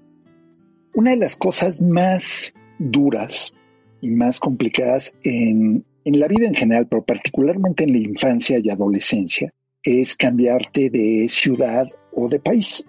Una 0.93 1.11
de 1.11 1.17
las 1.17 1.37
cosas 1.37 1.81
más 1.81 2.53
duras 2.77 3.53
y 4.01 4.09
más 4.09 4.41
complicadas 4.41 5.15
en 5.23 5.85
en 6.07 6.21
la 6.21 6.29
vida 6.29 6.47
en 6.47 6.55
general, 6.55 6.87
pero 6.89 7.03
particularmente 7.03 7.83
en 7.83 7.91
la 7.91 7.97
infancia 7.97 8.59
y 8.63 8.69
adolescencia, 8.69 9.53
es 9.83 10.15
cambiarte 10.15 10.89
de 10.89 11.27
ciudad 11.27 11.85
o 12.13 12.29
de 12.29 12.39
país. 12.39 12.85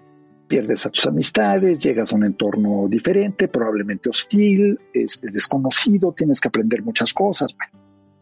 Pierdes 0.49 0.85
a 0.85 0.89
tus 0.89 1.05
amistades, 1.05 1.79
llegas 1.79 2.11
a 2.11 2.17
un 2.17 2.25
entorno 2.25 2.87
diferente, 2.89 3.47
probablemente 3.47 4.09
hostil, 4.09 4.77
este, 4.93 5.31
desconocido, 5.31 6.11
tienes 6.11 6.41
que 6.41 6.49
aprender 6.49 6.83
muchas 6.83 7.13
cosas. 7.13 7.55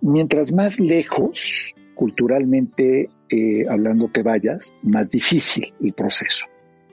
mientras 0.01 0.51
más 0.51 0.79
lejos 0.79 1.73
culturalmente 1.95 3.09
eh, 3.29 3.65
hablando 3.67 4.09
te 4.09 4.21
vayas, 4.23 4.71
más 4.83 5.09
difícil 5.09 5.73
el 5.81 5.93
proceso. 5.93 6.45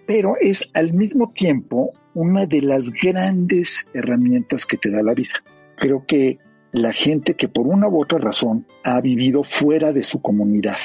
Pero 0.06 0.36
es 0.40 0.68
al 0.72 0.94
mismo 0.94 1.32
tiempo 1.32 1.92
una 2.14 2.46
de 2.46 2.62
las 2.62 2.90
grandes 2.90 3.88
herramientas 3.92 4.64
que 4.64 4.78
te 4.78 4.90
da 4.90 5.02
la 5.02 5.14
vida. 5.14 5.34
Creo 5.76 6.04
que 6.06 6.38
la 6.72 6.92
gente 6.92 7.34
que 7.34 7.48
por 7.48 7.66
una 7.66 7.88
u 7.88 8.00
otra 8.00 8.18
razón 8.18 8.66
ha 8.82 9.00
vivido 9.00 9.42
fuera 9.42 9.92
de 9.92 10.02
su 10.02 10.20
comunidad, 10.20 10.78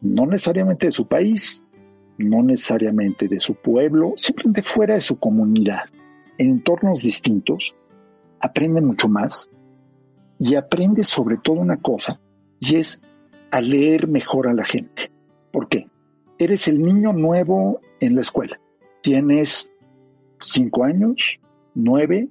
no 0.00 0.26
necesariamente 0.26 0.86
de 0.86 0.92
su 0.92 1.06
país, 1.06 1.62
no 2.28 2.42
necesariamente 2.42 3.28
de 3.28 3.40
su 3.40 3.54
pueblo, 3.54 4.14
simplemente 4.16 4.62
fuera 4.62 4.94
de 4.94 5.00
su 5.00 5.18
comunidad, 5.18 5.84
en 6.38 6.50
entornos 6.50 7.02
distintos, 7.02 7.74
aprende 8.40 8.80
mucho 8.80 9.08
más 9.08 9.48
y 10.38 10.54
aprende 10.54 11.04
sobre 11.04 11.36
todo 11.36 11.56
una 11.56 11.76
cosa, 11.76 12.20
y 12.58 12.76
es 12.76 13.00
a 13.50 13.60
leer 13.60 14.08
mejor 14.08 14.48
a 14.48 14.54
la 14.54 14.64
gente. 14.64 15.10
¿Por 15.52 15.68
qué? 15.68 15.88
Eres 16.38 16.68
el 16.68 16.82
niño 16.82 17.12
nuevo 17.12 17.80
en 18.00 18.14
la 18.14 18.22
escuela. 18.22 18.58
Tienes 19.02 19.70
cinco 20.40 20.84
años, 20.84 21.38
nueve, 21.74 22.28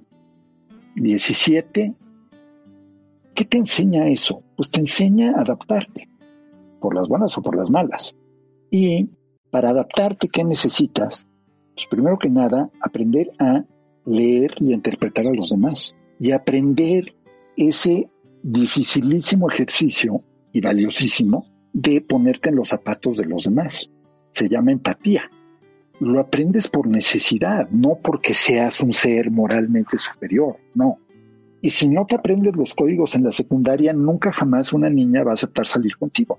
diecisiete. 0.96 1.94
¿Qué 3.34 3.44
te 3.44 3.58
enseña 3.58 4.08
eso? 4.08 4.42
Pues 4.56 4.70
te 4.70 4.80
enseña 4.80 5.32
a 5.32 5.42
adaptarte, 5.42 6.08
por 6.80 6.94
las 6.94 7.08
buenas 7.08 7.36
o 7.38 7.42
por 7.42 7.56
las 7.56 7.70
malas. 7.70 8.16
Y 8.70 9.08
para 9.50 9.70
adaptarte, 9.70 10.28
¿qué 10.28 10.44
necesitas? 10.44 11.26
Pues 11.74 11.86
primero 11.90 12.18
que 12.18 12.30
nada, 12.30 12.70
aprender 12.80 13.30
a 13.38 13.64
leer 14.04 14.54
y 14.58 14.72
interpretar 14.72 15.26
a 15.26 15.32
los 15.32 15.50
demás 15.50 15.94
y 16.18 16.32
aprender 16.32 17.14
ese 17.56 18.08
dificilísimo 18.42 19.48
ejercicio 19.48 20.22
y 20.52 20.60
valiosísimo 20.60 21.46
de 21.72 22.00
ponerte 22.00 22.50
en 22.50 22.56
los 22.56 22.68
zapatos 22.68 23.18
de 23.18 23.26
los 23.26 23.44
demás. 23.44 23.90
Se 24.30 24.48
llama 24.48 24.72
empatía. 24.72 25.30
Lo 26.00 26.20
aprendes 26.20 26.68
por 26.68 26.86
necesidad, 26.86 27.68
no 27.70 27.98
porque 28.02 28.34
seas 28.34 28.80
un 28.80 28.92
ser 28.92 29.30
moralmente 29.30 29.98
superior, 29.98 30.56
no. 30.74 30.98
Y 31.60 31.70
si 31.70 31.88
no 31.88 32.06
te 32.06 32.14
aprendes 32.14 32.56
los 32.56 32.74
códigos 32.74 33.14
en 33.14 33.24
la 33.24 33.32
secundaria, 33.32 33.92
nunca 33.92 34.32
jamás 34.32 34.72
una 34.72 34.88
niña 34.88 35.22
va 35.22 35.32
a 35.32 35.34
aceptar 35.34 35.66
salir 35.66 35.96
contigo. 35.98 36.38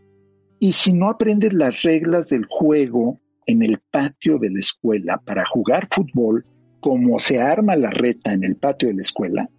Y 0.63 0.73
si 0.73 0.93
no 0.93 1.09
aprendes 1.09 1.53
las 1.53 1.81
reglas 1.81 2.29
del 2.29 2.45
juego 2.45 3.19
en 3.47 3.63
el 3.63 3.79
patio 3.79 4.37
de 4.37 4.51
la 4.51 4.59
escuela 4.59 5.17
para 5.17 5.43
jugar 5.43 5.87
fútbol, 5.89 6.45
como 6.79 7.17
se 7.17 7.41
arma 7.41 7.75
la 7.75 7.89
reta 7.89 8.31
en 8.31 8.43
el 8.43 8.57
patio 8.57 8.89
de 8.89 8.93
la 8.93 9.01
escuela, 9.01 9.49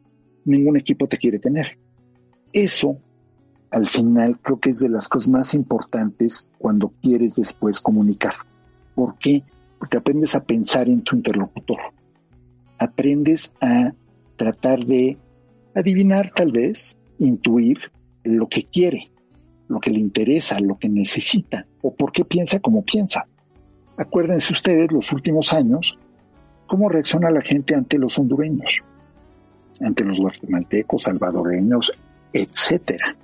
ningún 0.44 0.76
equipo 0.76 1.08
te 1.08 1.18
quiere 1.18 1.40
tener. 1.40 1.76
Eso, 2.52 3.00
al 3.72 3.88
final, 3.88 4.38
creo 4.40 4.60
que 4.60 4.70
es 4.70 4.78
de 4.78 4.90
las 4.90 5.08
cosas 5.08 5.28
más 5.28 5.54
importantes 5.54 6.48
cuando 6.56 6.94
quieres 7.02 7.34
después 7.34 7.80
comunicar. 7.80 8.34
¿Por 8.94 9.18
qué? 9.18 9.42
Porque 9.80 9.96
aprendes 9.96 10.36
a 10.36 10.44
pensar 10.44 10.88
en 10.88 11.02
tu 11.02 11.16
interlocutor. 11.16 11.80
Aprendes 12.78 13.52
a 13.60 13.92
tratar 14.36 14.86
de 14.86 15.18
adivinar 15.74 16.30
tal 16.32 16.52
vez, 16.52 16.96
intuir 17.18 17.90
lo 18.22 18.48
que 18.48 18.68
quiere, 18.68 19.11
lo 19.72 19.80
que 19.80 19.90
le 19.90 19.98
interesa, 19.98 20.60
lo 20.60 20.78
que 20.78 20.88
necesita 20.88 21.66
o 21.80 21.94
por 21.94 22.12
qué 22.12 22.24
piensa 22.24 22.60
como 22.60 22.84
piensa. 22.84 23.26
Acuérdense 23.96 24.52
ustedes 24.52 24.92
los 24.92 25.10
últimos 25.12 25.52
años, 25.52 25.98
cómo 26.66 26.88
reacciona 26.88 27.30
la 27.30 27.40
gente 27.40 27.74
ante 27.74 27.98
los 27.98 28.18
hondureños, 28.18 28.82
ante 29.80 30.04
los 30.04 30.20
guatemaltecos, 30.20 31.02
salvadoreños, 31.02 31.92
etcétera. 32.32 33.16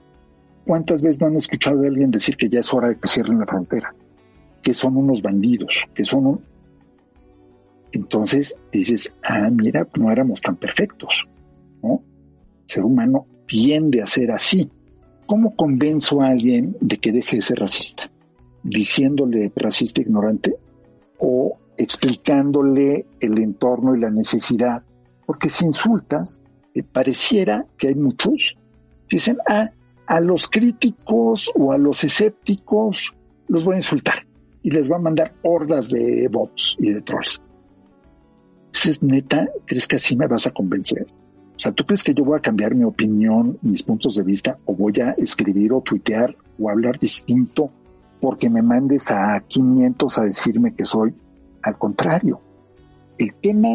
¿Cuántas 0.65 1.03
veces 1.03 1.21
no 1.21 1.29
han 1.29 1.37
escuchado 1.37 1.83
a 1.83 1.87
alguien 1.87 2.11
decir 2.11 2.37
que 2.37 2.49
ya 2.49 2.61
es 2.61 2.73
hora 2.73 2.89
de 2.89 2.99
que 2.99 3.09
cierren 3.09 3.39
la 3.39 3.47
frontera? 3.47 3.95
Que 4.63 4.75
son 4.75 4.97
unos 4.97 5.23
bandidos, 5.23 5.85
que 5.95 6.05
son 6.05 6.27
un... 6.27 6.41
Entonces 7.93 8.59
dices, 8.73 9.13
ah, 9.23 9.49
mira, 9.51 9.87
no 9.99 10.11
éramos 10.11 10.41
tan 10.41 10.57
perfectos, 10.57 11.27
¿no? 11.83 12.03
El 12.63 12.69
ser 12.69 12.85
humano 12.85 13.27
tiende 13.47 14.03
a 14.03 14.07
ser 14.07 14.31
así. 14.31 14.71
¿Cómo 15.29 15.55
convenzo 15.55 16.23
a 16.23 16.29
alguien 16.29 16.75
de 16.81 16.97
que 16.97 17.13
deje 17.13 17.37
de 17.37 17.43
ser 17.43 17.59
racista? 17.59 18.05
¿Diciéndole 18.63 19.53
racista 19.55 20.01
ignorante? 20.01 20.57
¿O 21.19 21.59
explicándole 21.77 23.05
el 23.21 23.39
entorno 23.39 23.95
y 23.95 24.01
la 24.01 24.09
necesidad? 24.09 24.83
Porque 25.27 25.51
si 25.51 25.67
insultas, 25.67 26.41
eh, 26.75 26.83
pareciera 26.83 27.67
que 27.77 27.89
hay 27.89 27.95
muchos 27.95 28.57
dicen, 29.11 29.37
ah, 29.47 29.71
a 30.07 30.21
los 30.21 30.49
críticos 30.49 31.53
o 31.55 31.73
a 31.73 31.79
los 31.79 32.05
escépticos 32.05 33.15
los 33.49 33.67
voy 33.67 33.75
a 33.75 33.79
insultar 33.81 34.27
y 34.63 34.71
les 34.71 34.89
voy 34.89 34.97
a 34.97 35.01
mandar 35.03 35.35
hordas 35.43 35.91
de 35.91 36.27
bots 36.29 36.75
y 36.79 36.91
de 36.91 37.03
trolls. 37.03 37.43
Entonces, 38.69 39.03
neta, 39.03 39.47
¿crees 39.67 39.87
que 39.87 39.97
así 39.97 40.17
me 40.17 40.27
vas 40.27 40.47
a 40.47 40.53
convencer? 40.53 41.07
O 41.59 41.61
sea, 41.61 41.73
¿tú 41.73 41.85
crees 41.85 42.05
que 42.05 42.15
yo 42.15 42.25
voy 42.25 42.39
a 42.39 42.41
cambiar 42.41 42.77
mi 42.77 42.85
opinión, 42.85 43.59
mis 43.63 43.83
puntos 43.83 44.15
de 44.15 44.23
vista, 44.23 44.55
o 44.65 44.77
voy 44.77 44.93
a 45.01 45.11
escribir 45.19 45.73
o 45.73 45.81
tuitear 45.81 46.37
o 46.57 46.71
hablar 46.71 47.01
distinto 47.01 47.73
porque 48.21 48.49
me 48.49 48.63
mandes 48.63 49.11
a 49.11 49.41
500 49.41 50.19
a 50.19 50.23
decirme 50.23 50.73
que 50.73 50.87
soy? 50.87 51.13
Al 51.61 51.77
contrario, 51.77 52.41
el 53.19 53.35
tema 53.43 53.71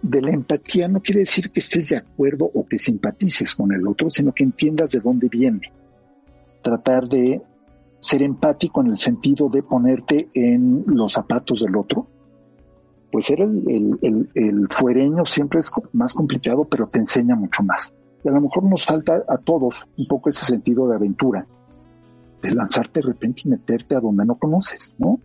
de 0.00 0.22
la 0.22 0.30
empatía 0.30 0.88
no 0.88 1.02
quiere 1.02 1.20
decir 1.20 1.50
que 1.50 1.60
estés 1.60 1.90
de 1.90 1.98
acuerdo 1.98 2.50
o 2.54 2.66
que 2.66 2.78
simpatices 2.78 3.54
con 3.54 3.70
el 3.70 3.86
otro, 3.86 4.08
sino 4.08 4.32
que 4.32 4.44
entiendas 4.44 4.92
de 4.92 5.00
dónde 5.00 5.28
viene. 5.28 5.70
Tratar 6.62 7.06
de 7.06 7.42
ser 7.98 8.22
empático 8.22 8.80
en 8.80 8.92
el 8.92 8.98
sentido 8.98 9.50
de 9.50 9.62
ponerte 9.62 10.30
en 10.32 10.84
los 10.86 11.12
zapatos 11.12 11.60
del 11.60 11.76
otro. 11.76 12.06
Pues 13.16 13.24
ser 13.24 13.40
el, 13.40 14.68
fuereño 14.68 15.24
siempre 15.24 15.60
es 15.60 15.72
más 15.94 16.12
complicado, 16.12 16.66
pero 16.66 16.84
te 16.84 16.98
enseña 16.98 17.34
mucho 17.34 17.62
más. 17.62 17.94
Y 18.22 18.28
a 18.28 18.32
lo 18.32 18.42
mejor 18.42 18.64
nos 18.64 18.84
falta 18.84 19.22
a 19.26 19.38
todos 19.38 19.86
un 19.96 20.06
poco 20.06 20.28
ese 20.28 20.44
sentido 20.44 20.86
de 20.86 20.96
aventura, 20.96 21.46
de 22.42 22.54
lanzarte 22.54 23.00
de 23.00 23.06
repente 23.06 23.44
y 23.46 23.48
meterte 23.48 23.96
a 23.96 24.00
donde 24.00 24.26
no 24.26 24.34
conoces, 24.34 24.96
¿no? 24.98 25.18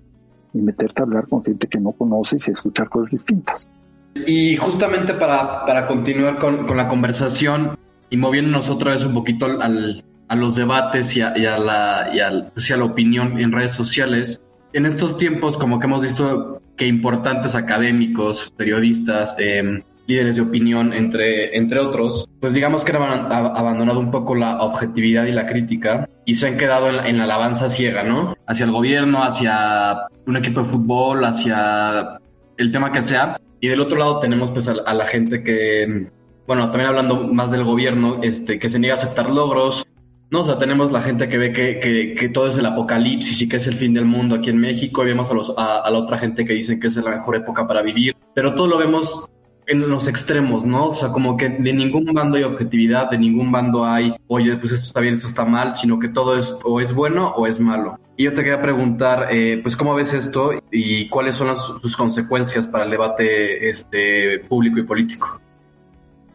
Y 0.54 0.62
meterte 0.62 1.02
a 1.02 1.04
hablar 1.04 1.28
con 1.28 1.44
gente 1.44 1.68
que 1.68 1.82
no 1.82 1.92
conoces 1.92 2.48
y 2.48 2.52
escuchar 2.52 2.88
cosas 2.88 3.12
distintas. 3.12 3.68
Y 4.16 4.56
justamente 4.56 5.14
para, 5.16 5.66
para 5.66 5.86
continuar 5.86 6.40
con, 6.40 6.68
con, 6.68 6.78
la 6.78 6.88
conversación 6.88 7.78
y 8.10 8.16
moviéndonos 8.16 8.70
otra 8.70 8.92
vez 8.92 9.04
un 9.04 9.16
poquito 9.16 9.48
al, 9.48 10.02
a 10.30 10.36
los 10.38 10.56
debates 10.56 11.18
y 11.18 11.22
a, 11.22 11.38
y 11.38 11.46
a 11.46 11.58
la, 11.58 12.10
y 12.14 12.52
pues 12.54 12.70
la 12.70 12.86
opinión 12.86 13.38
en 13.38 13.52
redes 13.52 13.74
sociales, 13.74 14.42
en 14.74 14.86
estos 14.86 15.18
tiempos 15.18 15.58
como 15.58 15.80
que 15.80 15.86
hemos 15.86 16.02
visto 16.02 16.62
que 16.78 16.88
importantes 16.88 17.56
académicos, 17.56 18.52
periodistas, 18.58 19.36
eh, 19.38 19.84
líderes 20.08 20.36
de 20.36 20.42
opinión, 20.42 20.94
entre, 20.94 21.56
entre 21.56 21.80
otros, 21.80 22.28
pues 22.40 22.54
digamos 22.54 22.84
que 22.84 22.92
han 22.92 23.32
abandonado 23.32 24.00
un 24.00 24.12
poco 24.12 24.36
la 24.36 24.62
objetividad 24.62 25.26
y 25.26 25.32
la 25.32 25.46
crítica 25.46 26.10
y 26.26 26.36
se 26.36 26.48
han 26.48 26.58
quedado 26.58 26.90
en 26.90 27.18
la, 27.18 27.24
alabanza 27.24 27.70
ciega, 27.70 28.04
¿no? 28.04 28.36
Hacia 28.48 28.66
el 28.66 28.72
gobierno, 28.72 29.24
hacia 29.24 30.08
un 30.26 30.38
equipo 30.38 30.62
de 30.62 30.66
fútbol, 30.68 31.24
hacia 31.24 32.20
el 32.58 32.72
tema 32.72 32.92
que 32.92 33.02
sea, 33.02 33.40
y 33.60 33.68
del 33.68 33.82
otro 33.82 33.98
lado 33.98 34.20
tenemos 34.20 34.52
pues 34.52 34.68
a, 34.68 34.94
la 34.94 35.06
gente 35.06 35.44
que, 35.44 36.08
bueno, 36.48 36.72
también 36.72 36.90
hablando 36.90 37.28
más 37.28 37.52
del 37.52 37.64
gobierno, 37.64 38.22
este, 38.22 38.60
que 38.60 38.70
se 38.70 38.80
niega 38.80 38.96
a 38.96 38.98
aceptar 38.98 39.30
logros, 39.30 39.86
¿no? 40.32 40.42
O 40.42 40.46
sea, 40.46 40.58
tenemos 40.58 40.92
la 40.92 41.02
gente 41.02 41.30
que 41.30 41.38
ve 41.38 41.54
que, 41.54 42.16
que, 42.18 42.30
todo 42.30 42.48
es 42.48 42.58
el 42.58 42.66
apocalipsis 42.66 43.42
y 43.42 43.50
que 43.50 43.58
es 43.58 43.68
el 43.68 43.76
fin 43.76 43.94
del 43.94 44.06
mundo 44.06 44.36
aquí 44.36 44.50
en 44.50 44.58
México, 44.58 45.04
y 45.04 45.08
vemos 45.08 45.30
a, 45.30 45.34
los, 45.34 45.54
a, 45.58 45.90
la 45.92 45.98
otra 45.98 46.18
gente 46.18 46.46
que 46.46 46.54
dicen 46.54 46.80
que 46.80 46.88
es 46.88 46.96
la 46.96 47.12
mejor 47.12 47.36
época 47.36 47.68
para 47.68 47.82
vivir, 47.82 48.16
pero 48.34 48.56
todo 48.56 48.68
lo 48.68 48.78
vemos 48.78 49.30
en 49.68 49.88
los 49.90 50.08
extremos, 50.08 50.66
¿no? 50.66 50.90
O 50.90 50.94
sea, 50.94 51.10
como 51.10 51.38
que 51.38 51.50
de 51.50 51.74
ningún 51.74 52.06
bando 52.14 52.38
hay 52.38 52.44
objetividad, 52.44 53.10
de 53.12 53.18
ningún 53.18 53.52
bando 53.52 53.86
hay, 53.86 54.16
oye, 54.28 54.56
pues 54.58 54.72
esto 54.72 54.88
está 54.88 55.00
bien, 55.02 55.16
esto 55.16 55.28
está 55.28 55.46
mal, 55.46 55.76
sino 55.76 56.00
que 56.00 56.10
todo 56.10 56.36
es 56.36 56.56
o 56.64 56.82
es 56.82 56.94
bueno 56.94 57.34
o 57.36 57.46
es 57.46 57.60
malo. 57.60 58.00
Y 58.18 58.24
yo 58.24 58.34
te 58.34 58.44
quería 58.44 58.62
preguntar, 58.62 59.28
eh, 59.32 59.60
pues, 59.62 59.76
¿cómo 59.76 59.96
ves 59.96 60.14
esto 60.14 60.52
y 60.72 61.10
cuáles 61.10 61.36
son 61.36 61.56
sus 61.58 61.96
consecuencias 61.96 62.68
para 62.68 62.86
el 62.86 62.92
debate 62.92 63.70
este, 63.70 64.40
público 64.48 64.80
y 64.80 64.84
político? 64.84 65.40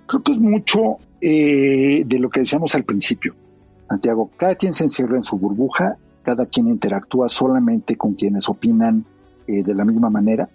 Creo 0.07 0.23
que 0.23 0.33
es 0.33 0.41
mucho 0.41 0.99
eh, 1.21 2.03
de 2.07 2.19
lo 2.19 2.31
que 2.31 2.41
decíamos 2.41 2.75
al 2.75 2.85
principio, 2.85 3.35
Santiago. 3.89 4.31
Cada 4.37 4.55
quien 4.55 4.75
se 4.75 4.85
encierra 4.85 5.17
en 5.17 5.23
su 5.23 5.39
burbuja, 5.39 5.97
cada 6.23 6.47
quien 6.47 6.69
interactúa 6.69 7.29
solamente 7.29 7.97
con 7.97 8.15
quienes 8.15 8.49
opinan 8.49 9.05
eh, 9.47 9.63
de 9.63 9.75
la 9.75 9.85
misma 9.85 10.11
manera, 10.11 10.49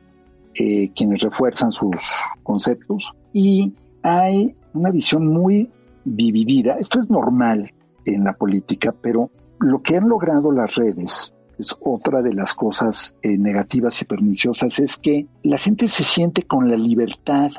quienes 0.54 1.22
refuerzan 1.22 1.72
sus 1.72 1.96
conceptos 2.44 3.06
y 3.32 3.74
hay 4.04 4.56
una 4.74 4.89
visión 4.89 5.28
muy 5.28 5.70
dividida. 6.04 6.76
Esto 6.78 7.00
es 7.00 7.10
normal 7.10 7.72
en 8.06 8.24
la 8.24 8.34
política, 8.34 8.94
pero 9.00 9.32
lo 9.60 9.82
que 9.82 9.98
han 9.98 10.10
logrado 10.10 10.52
las 10.52 10.76
redes 10.76 11.34
es 11.58 11.76
otra 11.82 12.22
de 12.22 12.34
las 12.34 12.54
cosas 12.56 13.15
eh, 13.22 13.38
negativas 13.38 14.02
y 14.02 14.06
perniciosas, 14.06 14.80
es 14.80 14.98
que 14.98 15.28
la 15.44 15.58
gente 15.58 15.88
se 15.88 16.04
siente 16.04 16.44
con 16.44 16.70
la 16.70 16.78
libertad 16.78 17.52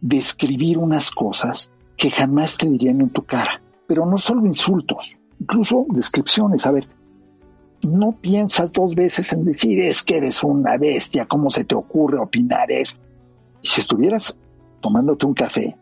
de 0.00 0.18
escribir 0.18 0.78
unas 0.78 1.10
cosas 1.10 1.72
que 1.96 2.10
jamás 2.10 2.56
te 2.56 2.68
dirían 2.68 3.00
en 3.00 3.10
tu 3.10 3.24
cara, 3.24 3.60
pero 3.90 4.06
no 4.06 4.18
solo 4.18 4.46
insultos, 4.46 5.18
incluso 5.40 5.84
descripciones. 5.88 6.64
A 6.64 6.70
ver, 6.70 6.88
no 7.82 8.12
piensas 8.12 8.72
dos 8.72 8.94
veces 8.94 9.32
en 9.32 9.44
decir 9.44 9.80
es 9.80 10.04
que 10.04 10.18
eres 10.18 10.44
una 10.44 10.76
bestia, 10.76 11.26
¿cómo 11.26 11.50
se 11.50 11.64
te 11.64 11.74
ocurre 11.74 12.20
opinar 12.20 12.70
eso? 12.70 12.96
Si 13.60 13.80
estuvieras 13.80 14.38
tomándote 14.80 15.26
un 15.26 15.32
café 15.32 15.76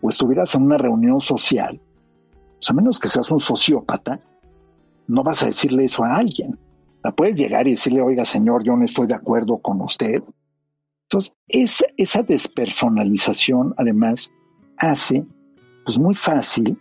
o 0.00 0.08
estuvieras 0.08 0.54
en 0.54 0.62
una 0.62 0.78
reunión 0.78 1.20
social, 1.20 1.80
pues 2.60 2.70
a 2.70 2.74
menos 2.74 3.00
que 3.00 3.08
seas 3.08 3.28
un 3.32 3.40
sociópata, 3.40 4.20
no 5.08 5.24
vas 5.24 5.42
a 5.42 5.46
decirle 5.46 5.86
eso 5.86 6.04
a 6.04 6.14
alguien. 6.14 6.56
La 7.02 7.10
puedes 7.10 7.36
llegar 7.36 7.66
y 7.66 7.72
decirle, 7.72 8.02
oiga 8.02 8.24
señor, 8.24 8.62
yo 8.62 8.76
no 8.76 8.84
estoy 8.84 9.08
de 9.08 9.14
acuerdo 9.14 9.58
con 9.58 9.80
usted. 9.80 10.22
Entonces, 11.06 11.34
esa, 11.48 11.86
esa 11.96 12.22
despersonalización 12.22 13.74
además 13.76 14.30
hace 14.76 15.26
pues 15.84 15.98
muy 15.98 16.14
fácil 16.14 16.78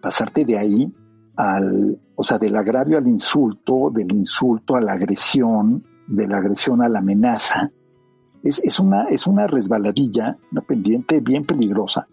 pasarte 0.00 0.44
de 0.44 0.58
ahí 0.58 0.92
al, 1.36 2.00
o 2.14 2.24
sea, 2.24 2.38
del 2.38 2.56
agravio 2.56 2.98
al 2.98 3.06
insulto, 3.06 3.90
del 3.94 4.12
insulto 4.12 4.76
a 4.76 4.80
la 4.80 4.92
agresión, 4.92 5.84
de 6.06 6.26
la 6.26 6.38
agresión 6.38 6.82
a 6.82 6.88
la 6.88 6.98
amenaza. 6.98 7.70
Es, 8.42 8.60
es, 8.64 8.78
una, 8.80 9.08
es 9.08 9.26
una 9.26 9.46
resbaladilla, 9.46 10.36
una 10.52 10.60
pendiente 10.62 11.20
bien 11.20 11.44
peligrosa. 11.44 12.06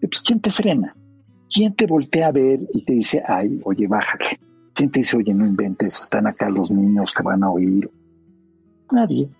Pues, 0.00 0.20
¿quién 0.20 0.40
te 0.40 0.50
frena? 0.50 0.94
¿Quién 1.52 1.74
te 1.74 1.86
voltea 1.86 2.28
a 2.28 2.32
ver 2.32 2.60
y 2.72 2.84
te 2.84 2.92
dice, 2.92 3.22
ay, 3.26 3.60
oye, 3.64 3.86
bájale? 3.86 4.38
¿Quién 4.74 4.90
te 4.90 5.00
dice, 5.00 5.16
oye, 5.16 5.32
no 5.34 5.46
inventes, 5.46 5.98
están 6.00 6.26
acá 6.26 6.50
los 6.50 6.70
niños 6.70 7.12
que 7.12 7.22
van 7.22 7.42
a 7.42 7.50
oír? 7.50 7.90
Nadie. 8.92 9.30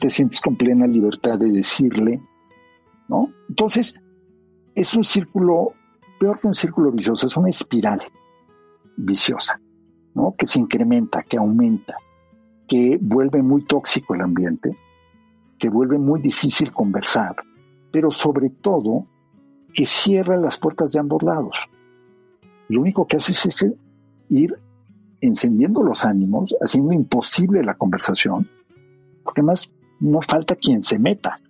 Te 0.00 0.08
sientes 0.08 0.40
con 0.40 0.56
plena 0.56 0.86
libertad 0.86 1.38
de 1.38 1.50
decirle, 1.50 2.22
¿no? 3.08 3.32
Entonces, 3.48 3.94
es 4.74 4.94
un 4.94 5.04
círculo, 5.04 5.72
peor 6.18 6.40
que 6.40 6.48
un 6.48 6.54
círculo 6.54 6.90
vicioso, 6.92 7.26
es 7.26 7.36
una 7.36 7.48
espiral 7.48 8.02
viciosa, 8.96 9.60
¿no? 10.14 10.34
Que 10.36 10.46
se 10.46 10.58
incrementa, 10.58 11.22
que 11.22 11.36
aumenta, 11.36 11.96
que 12.66 12.98
vuelve 13.00 13.42
muy 13.42 13.64
tóxico 13.64 14.14
el 14.14 14.22
ambiente, 14.22 14.76
que 15.58 15.68
vuelve 15.68 15.98
muy 15.98 16.20
difícil 16.20 16.72
conversar, 16.72 17.36
pero 17.90 18.10
sobre 18.10 18.50
todo 18.50 19.06
que 19.72 19.86
cierra 19.86 20.36
las 20.36 20.58
puertas 20.58 20.92
de 20.92 21.00
ambos 21.00 21.22
lados. 21.22 21.56
Lo 22.68 22.80
único 22.80 23.06
que 23.06 23.16
hace 23.16 23.32
es 23.32 23.66
ir 24.28 24.58
encendiendo 25.20 25.82
los 25.82 26.04
ánimos, 26.04 26.54
haciendo 26.60 26.92
imposible 26.92 27.62
la 27.62 27.74
conversación, 27.74 28.48
porque 29.24 29.42
más 29.42 29.72
no 30.00 30.20
falta 30.20 30.56
quien 30.56 30.82
se 30.82 30.98
meta. 30.98 31.40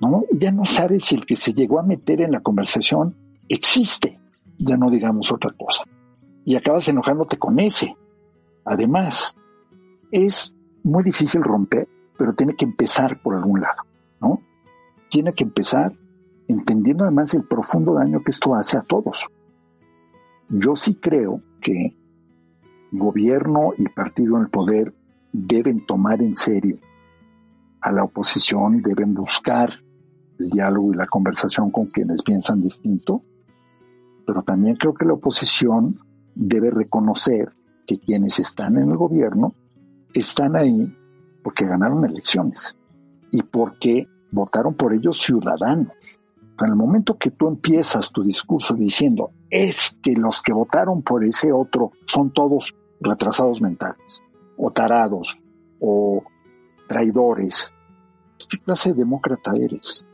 ¿no? 0.00 0.24
Ya 0.32 0.52
no 0.52 0.64
sabes 0.64 1.04
si 1.04 1.16
el 1.16 1.26
que 1.26 1.36
se 1.36 1.52
llegó 1.52 1.78
a 1.78 1.82
meter 1.82 2.20
en 2.20 2.32
la 2.32 2.40
conversación 2.40 3.14
existe, 3.48 4.20
ya 4.58 4.76
no 4.76 4.90
digamos 4.90 5.32
otra 5.32 5.52
cosa. 5.52 5.84
Y 6.44 6.56
acabas 6.56 6.88
enojándote 6.88 7.38
con 7.38 7.58
ese. 7.58 7.96
Además, 8.64 9.36
es 10.10 10.56
muy 10.82 11.02
difícil 11.02 11.42
romper, 11.42 11.88
pero 12.16 12.32
tiene 12.34 12.54
que 12.54 12.64
empezar 12.64 13.20
por 13.20 13.34
algún 13.34 13.60
lado, 13.60 13.82
¿no? 14.20 14.42
Tiene 15.10 15.32
que 15.32 15.44
empezar 15.44 15.92
entendiendo 16.48 17.04
además 17.04 17.34
el 17.34 17.44
profundo 17.44 17.94
daño 17.94 18.22
que 18.22 18.30
esto 18.30 18.54
hace 18.54 18.76
a 18.76 18.82
todos. 18.82 19.28
Yo 20.48 20.76
sí 20.76 20.94
creo 20.94 21.42
que 21.60 21.96
gobierno 22.92 23.72
y 23.76 23.88
partido 23.88 24.36
en 24.36 24.42
el 24.42 24.48
poder 24.48 24.94
deben 25.32 25.84
tomar 25.84 26.22
en 26.22 26.36
serio 26.36 26.78
a 27.80 27.92
la 27.92 28.04
oposición, 28.04 28.82
deben 28.82 29.14
buscar 29.14 29.70
el 30.38 30.50
diálogo 30.50 30.92
y 30.92 30.96
la 30.96 31.06
conversación 31.06 31.70
con 31.70 31.86
quienes 31.86 32.22
piensan 32.22 32.62
distinto, 32.62 33.22
pero 34.26 34.42
también 34.42 34.76
creo 34.76 34.92
que 34.92 35.06
la 35.06 35.14
oposición 35.14 36.00
debe 36.34 36.70
reconocer 36.70 37.52
que 37.86 37.98
quienes 37.98 38.38
están 38.38 38.76
en 38.76 38.90
el 38.90 38.96
gobierno 38.96 39.54
están 40.12 40.56
ahí 40.56 40.92
porque 41.42 41.66
ganaron 41.66 42.04
elecciones 42.04 42.76
y 43.30 43.42
porque 43.42 44.08
votaron 44.32 44.74
por 44.74 44.92
ellos 44.92 45.18
ciudadanos. 45.18 46.18
En 46.58 46.68
el 46.68 46.76
momento 46.76 47.16
que 47.16 47.30
tú 47.30 47.48
empiezas 47.48 48.10
tu 48.10 48.22
discurso 48.22 48.74
diciendo 48.74 49.30
es 49.50 49.98
que 50.02 50.14
los 50.14 50.42
que 50.42 50.52
votaron 50.52 51.02
por 51.02 51.22
ese 51.24 51.52
otro 51.52 51.92
son 52.06 52.32
todos 52.32 52.74
retrasados 53.00 53.60
mentales, 53.60 54.22
o 54.56 54.70
tarados, 54.70 55.38
o 55.80 56.24
traidores, 56.88 57.74
¿qué 58.48 58.58
clase 58.58 58.90
de 58.90 58.96
demócrata 58.96 59.52
eres? 59.54 60.04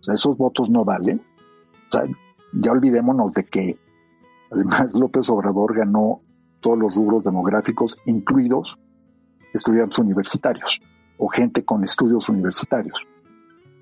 O 0.00 0.04
sea, 0.04 0.14
esos 0.14 0.36
votos 0.36 0.70
no 0.70 0.84
valen. 0.84 1.22
O 1.92 2.27
ya 2.52 2.72
olvidémonos 2.72 3.32
de 3.32 3.44
que 3.44 3.78
además 4.50 4.94
López 4.94 5.28
Obrador 5.30 5.76
ganó 5.76 6.20
todos 6.60 6.78
los 6.78 6.96
rubros 6.96 7.24
demográficos, 7.24 7.98
incluidos 8.06 8.76
estudiantes 9.52 9.98
universitarios 9.98 10.80
o 11.18 11.28
gente 11.28 11.64
con 11.64 11.84
estudios 11.84 12.28
universitarios 12.28 13.06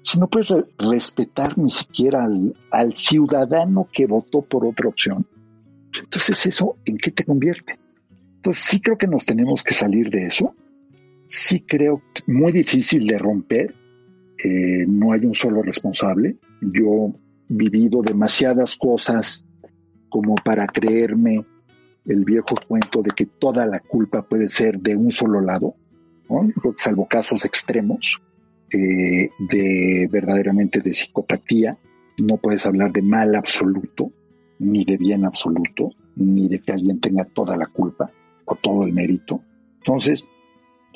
si 0.06 0.20
no 0.20 0.28
puedes 0.28 0.52
respetar 0.78 1.58
ni 1.58 1.68
siquiera 1.68 2.28
al, 2.70 2.94
ciudadano 2.94 3.88
que 3.92 4.06
votó 4.06 4.40
por 4.40 4.64
otra 4.64 4.88
opción, 4.88 5.26
entonces 6.00 6.46
eso, 6.46 6.76
¿en 6.84 6.96
qué 6.96 7.10
te 7.10 7.24
convierte? 7.24 7.80
Entonces 8.36 8.62
sí 8.62 8.80
creo 8.80 8.96
que 8.96 9.08
nos 9.08 9.26
tenemos 9.26 9.64
que 9.64 9.74
salir 9.74 10.10
de 10.10 10.26
eso. 10.26 10.54
Sí 11.26 11.62
creo 11.62 12.02
que 12.14 12.20
es 12.20 12.28
muy 12.28 12.52
difícil 12.52 13.04
de 13.04 13.18
romper. 13.18 13.74
Eh, 14.44 14.84
no 14.86 15.10
hay 15.10 15.24
un 15.24 15.34
solo 15.34 15.60
responsable. 15.62 16.36
Yo 16.60 17.12
vivido 17.48 18.02
demasiadas 18.02 18.76
cosas 18.76 19.44
como 20.08 20.34
para 20.36 20.66
creerme 20.66 21.44
el 22.04 22.24
viejo 22.24 22.54
cuento 22.68 23.02
de 23.02 23.10
que 23.10 23.26
toda 23.26 23.66
la 23.66 23.80
culpa 23.80 24.22
puede 24.22 24.48
ser 24.48 24.78
de 24.78 24.96
un 24.96 25.10
solo 25.10 25.40
lado, 25.40 25.74
salvo 26.76 27.06
casos 27.06 27.44
extremos. 27.44 28.20
Eh, 28.72 29.30
de 29.38 30.08
verdaderamente 30.10 30.80
de 30.80 30.90
psicopatía. 30.90 31.78
No 32.18 32.38
puedes 32.38 32.66
hablar 32.66 32.92
de 32.92 33.02
mal 33.02 33.36
absoluto, 33.36 34.10
ni 34.58 34.84
de 34.84 34.96
bien 34.96 35.24
absoluto, 35.24 35.90
ni 36.16 36.48
de 36.48 36.58
que 36.58 36.72
alguien 36.72 36.98
tenga 36.98 37.24
toda 37.24 37.56
la 37.56 37.66
culpa 37.66 38.10
o 38.44 38.56
todo 38.56 38.84
el 38.84 38.92
mérito. 38.92 39.40
Entonces, 39.78 40.24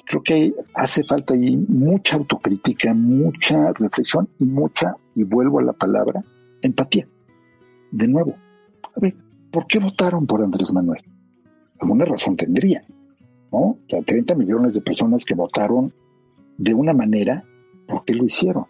creo 0.05 0.23
que 0.23 0.55
hace 0.75 1.05
falta 1.05 1.35
ahí 1.35 1.57
mucha 1.57 2.17
autocrítica, 2.17 2.93
mucha 2.93 3.73
reflexión 3.73 4.29
y 4.41 4.47
mucha, 4.47 4.97
y 5.15 5.23
vuelvo 5.23 5.61
a 5.61 5.65
la 5.65 5.73
palabra, 5.73 6.25
empatía. 6.63 7.09
De 7.91 8.09
nuevo, 8.09 8.37
a 8.95 9.01
ver, 9.01 9.17
¿por 9.51 9.67
qué 9.67 9.79
votaron 9.79 10.27
por 10.27 10.43
Andrés 10.43 10.73
Manuel? 10.73 11.03
Alguna 11.81 12.05
razón 12.05 12.37
tendría, 12.37 12.85
¿no? 13.53 13.59
O 13.59 13.79
sea, 13.89 14.03
30 14.03 14.35
millones 14.35 14.75
de 14.75 14.81
personas 14.81 15.25
que 15.25 15.35
votaron 15.35 15.93
de 16.57 16.75
una 16.75 16.93
manera 16.93 17.43
por 17.89 18.05
qué 18.05 18.15
lo 18.15 18.25
hicieron. 18.25 18.67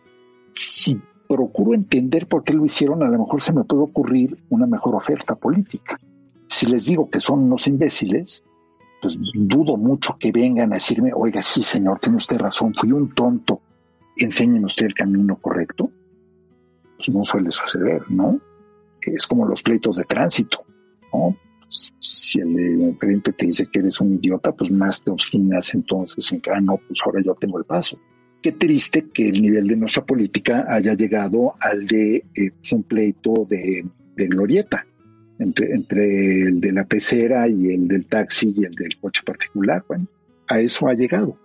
Si 0.53 1.01
procuro 1.29 1.75
entender 1.75 2.27
por 2.27 2.43
qué 2.43 2.55
lo 2.55 2.65
hicieron, 2.65 3.03
a 3.03 3.09
lo 3.09 3.19
mejor 3.19 3.41
se 3.41 3.53
me 3.53 3.65
puede 3.65 3.83
ocurrir 3.83 4.43
una 4.49 4.67
mejor 4.67 4.95
oferta 4.95 5.37
política. 5.37 5.99
Si 6.49 6.67
les 6.67 6.87
digo 6.87 7.09
que 7.09 7.21
son 7.21 7.45
unos 7.45 7.67
imbéciles, 7.69 8.43
pues 9.01 9.19
dudo 9.35 9.77
mucho 9.77 10.17
que 10.19 10.33
vengan 10.33 10.73
a 10.73 10.75
decirme, 10.75 11.13
oiga, 11.15 11.43
sí, 11.43 11.63
señor, 11.63 12.01
tiene 12.01 12.19
usted 12.19 12.39
razón, 12.39 12.75
fui 12.75 12.93
un 12.93 13.15
tonto, 13.15 13.63
enséñeme 14.17 14.67
usted 14.67 14.87
el 14.87 14.95
camino 14.95 15.37
correcto. 15.37 15.91
Pues 17.01 17.17
no 17.17 17.25
suele 17.25 17.51
suceder, 17.51 18.03
¿no? 18.11 18.39
Es 19.01 19.27
como 19.27 19.47
los 19.47 19.63
pleitos 19.63 19.97
de 19.97 20.05
tránsito, 20.05 20.67
¿no? 21.15 21.35
Si 21.99 22.41
el 22.41 22.55
de 22.55 22.95
frente 23.01 23.33
te 23.33 23.47
dice 23.47 23.69
que 23.73 23.79
eres 23.79 24.03
un 24.03 24.13
idiota, 24.13 24.53
pues 24.53 24.71
más 24.71 25.03
te 25.03 25.11
obstinas 25.11 25.73
entonces 25.73 26.31
en 26.31 26.43
que, 26.43 26.51
ah, 26.51 26.61
no, 26.61 26.77
pues 26.77 27.01
ahora 27.03 27.23
yo 27.25 27.35
tengo 27.35 27.59
el 27.59 27.65
paso. 27.65 27.99
Qué 28.43 28.53
triste 28.53 29.09
que 29.09 29.31
el 29.31 29.41
nivel 29.41 29.67
de 29.67 29.79
nuestra 29.79 30.05
política 30.05 30.67
haya 30.69 30.93
llegado 30.93 31.55
al 31.59 31.87
de 31.87 32.17
eh, 32.17 32.51
pues, 32.59 32.71
un 32.73 32.83
pleito 32.83 33.47
de, 33.49 33.83
glorieta 34.15 34.85
entre, 35.39 35.73
entre 35.73 36.43
el 36.43 36.61
de 36.61 36.73
la 36.73 36.85
pecera 36.85 37.49
y 37.49 37.69
el 37.69 37.89
del 37.89 38.05
taxi 38.05 38.53
y 38.55 38.65
el 38.67 38.73
del 38.73 38.99
coche 39.01 39.23
particular. 39.25 39.83
Bueno, 39.89 40.07
a 40.49 40.61
eso 40.61 40.87
ha 40.87 40.93
llegado. 40.93 41.39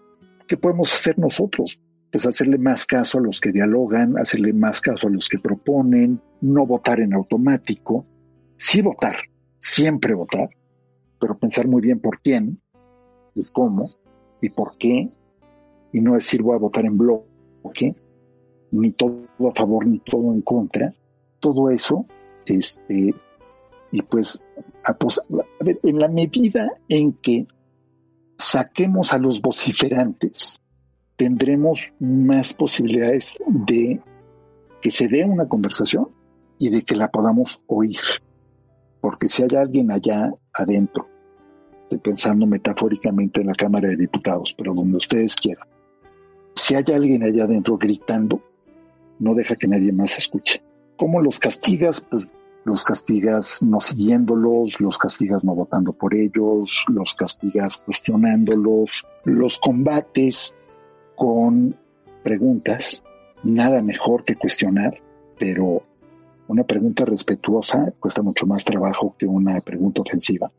¿Qué 0.46 0.58
podemos 0.58 0.94
hacer 0.94 1.18
nosotros? 1.18 1.80
Pues 2.12 2.26
hacerle 2.26 2.58
más 2.58 2.86
caso 2.86 3.18
a 3.18 3.22
los 3.22 3.42
que 3.42 3.52
dialogan, 3.52 4.18
hacerle 4.18 4.54
más 4.54 4.80
caso 4.80 5.08
a 5.08 5.10
los 5.10 5.28
que 5.28 5.40
proponen, 5.40 6.22
no 6.42 6.66
votar 6.66 7.00
en 7.00 7.14
automático, 7.14 8.06
sí 8.58 8.82
votar, 8.82 9.18
siempre 9.58 10.14
votar, 10.14 10.50
pero 11.20 11.38
pensar 11.38 11.68
muy 11.68 11.82
bien 11.82 12.00
por 12.00 12.22
quién 12.22 12.62
y 13.34 13.44
cómo 13.46 13.92
y 14.42 14.50
por 14.50 14.78
qué. 14.78 15.10
Y 15.92 16.02
no 16.02 16.14
decir 16.14 16.42
voy 16.42 16.56
a 16.56 16.60
votar 16.60 16.86
en 16.86 16.98
bloque, 16.98 17.96
ni 18.72 18.92
todo 18.92 19.26
a 19.50 19.54
favor 19.54 19.88
ni 19.88 20.00
todo 20.00 20.34
en 20.34 20.42
contra, 20.42 20.94
todo 21.40 21.70
eso, 21.70 22.06
este, 22.46 23.14
y 23.92 24.02
pues, 24.02 24.42
a, 24.84 24.96
ver, 25.64 25.80
en 25.84 26.00
la 26.00 26.08
medida 26.08 26.72
en 26.90 27.14
que 27.14 27.48
saquemos 28.38 29.14
a 29.14 29.18
los 29.18 29.42
vociferantes, 29.42 30.60
tendremos 31.16 31.94
más 32.00 32.54
posibilidades 32.54 33.36
de 33.48 34.02
que 34.82 34.92
se 34.92 35.08
dé 35.08 35.24
una 35.26 35.48
conversación 35.48 36.10
y 36.58 36.70
de 36.70 36.84
que 36.84 36.96
la 36.96 37.10
podamos 37.10 37.62
oír. 37.68 38.00
Porque 39.02 39.28
si 39.28 39.44
hay 39.44 39.56
alguien 39.58 39.92
allá 39.92 40.34
adentro, 40.54 41.08
pensando 42.04 42.46
metafóricamente 42.46 43.42
en 43.42 43.48
la 43.48 43.54
Cámara 43.54 43.90
de 43.90 43.96
Diputados, 43.96 44.54
pero 44.58 44.74
donde 44.74 44.98
ustedes 44.98 45.36
quieran, 45.36 45.68
si 46.54 46.76
hay 46.76 46.84
alguien 46.94 47.24
allá 47.24 47.44
adentro 47.46 47.78
gritando, 47.78 48.42
no 49.20 49.34
deja 49.34 49.56
que 49.56 49.68
nadie 49.68 49.92
más 49.92 50.18
escuche. 50.18 50.62
¿Cómo 50.98 51.22
los 51.22 51.40
castigas? 51.40 52.02
Pues 52.02 52.28
los 52.64 52.84
castigas 52.84 53.62
no 53.62 53.80
siguiéndolos, 53.80 54.80
los 54.82 54.98
castigas 54.98 55.44
no 55.44 55.54
votando 55.54 55.94
por 55.94 56.16
ellos, 56.16 56.84
los 56.88 57.14
castigas 57.14 57.78
cuestionándolos, 57.78 59.06
los 59.24 59.60
combates 59.60 60.56
con 61.16 61.76
preguntas, 62.24 63.04
nada 63.44 63.82
mejor 63.82 64.24
que 64.24 64.36
cuestionar, 64.36 65.02
pero 65.38 65.84
Una 66.48 66.64
pregunta 66.64 67.06
respetuosa 67.06 67.92
cuesta 68.00 68.22
mucho 68.22 68.46
más 68.46 68.64
trabajo 68.64 69.16
que 69.18 69.26
una 69.26 69.60
pregunta 69.62 70.02
ofensiva, 70.02 70.52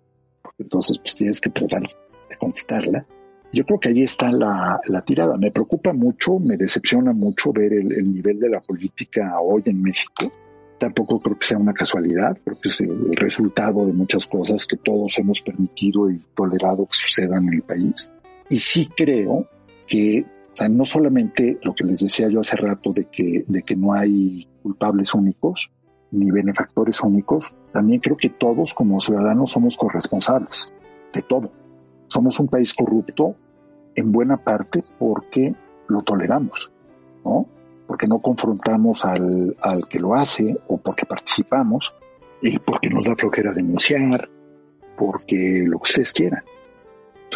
porque 0.43 0.65
entonces 0.65 0.99
pues 0.99 1.15
tienes 1.15 1.41
que 1.41 1.51
tratar 1.51 1.83
de 1.83 2.37
contestarla. 2.37 3.07
Yo 3.53 3.65
creo 3.65 3.79
que 3.79 3.91
ahí 3.91 4.03
está 4.03 4.33
la, 4.33 4.81
tirada. 5.07 5.37
Me 5.39 5.53
preocupa 5.53 5.93
mucho, 5.93 6.41
me 6.41 6.57
decepciona 6.57 7.13
mucho 7.13 7.53
ver 7.53 7.73
el, 7.73 8.13
nivel 8.13 8.41
de 8.41 8.49
la 8.49 8.61
política 8.61 9.39
hoy 9.41 9.63
en 9.67 9.81
México. 9.81 10.33
Tampoco 10.79 11.21
creo 11.21 11.39
que 11.39 11.47
sea 11.47 11.59
una 11.59 11.73
casualidad, 11.73 12.37
creo 12.45 12.59
que 12.61 12.69
es 12.69 12.81
el, 12.81 13.15
resultado 13.15 13.87
de 13.87 13.93
muchas 13.93 14.27
cosas 14.27 14.67
que 14.67 14.77
todos 14.77 15.17
hemos 15.19 15.41
permitido 15.41 16.11
y 16.11 16.21
tolerado 16.35 16.87
que 16.87 16.97
sucedan 16.97 17.47
en 17.47 17.55
el 17.55 17.63
país. 17.63 18.11
Y 18.49 18.59
sí 18.59 18.91
creo 18.95 19.49
que 19.87 20.27
o 20.57 20.59
sea, 20.59 20.71
no 20.71 20.87
solamente 20.87 21.59
lo 21.63 21.75
que 21.75 21.85
les 21.85 22.01
decía 22.01 22.31
yo 22.31 22.41
hace 22.41 22.57
rato 22.57 22.91
de 22.91 23.05
que, 23.11 23.45
de 23.47 23.63
que 23.63 23.77
no 23.77 23.93
hay 23.93 24.49
culpables 24.63 25.13
únicos, 25.13 25.71
ni 26.13 26.31
benefactores 26.31 27.03
únicos, 27.03 27.53
también 27.75 28.01
creo 28.01 28.17
que 28.17 28.31
todos 28.31 28.73
como 28.73 28.99
ciudadanos 28.99 29.51
somos 29.51 29.77
corresponsables 29.77 30.73
de 31.13 31.21
todo. 31.21 31.53
Somos 32.07 32.41
un 32.41 32.49
país 32.49 32.73
corrupto 32.73 33.37
en 33.95 34.11
buena 34.11 34.39
parte 34.39 34.83
porque 34.99 35.55
lo 35.89 36.01
toleramos, 36.01 36.73
¿no? 37.23 37.47
Porque 37.87 38.07
no 38.07 38.21
confrontamos 38.21 39.05
al, 39.05 39.55
al 39.61 39.87
que 39.89 40.01
lo 40.01 40.15
hace 40.15 40.57
o 40.69 40.79
porque 40.79 41.05
participamos 41.05 41.93
y 42.41 42.59
porque 42.61 42.89
nos 42.89 43.05
da 43.05 43.15
flojera 43.15 43.53
denunciar, 43.53 44.31
porque 44.97 45.65
lo 45.67 45.81
que 45.81 45.91
ustedes 45.91 46.15
quieran. 46.15 46.45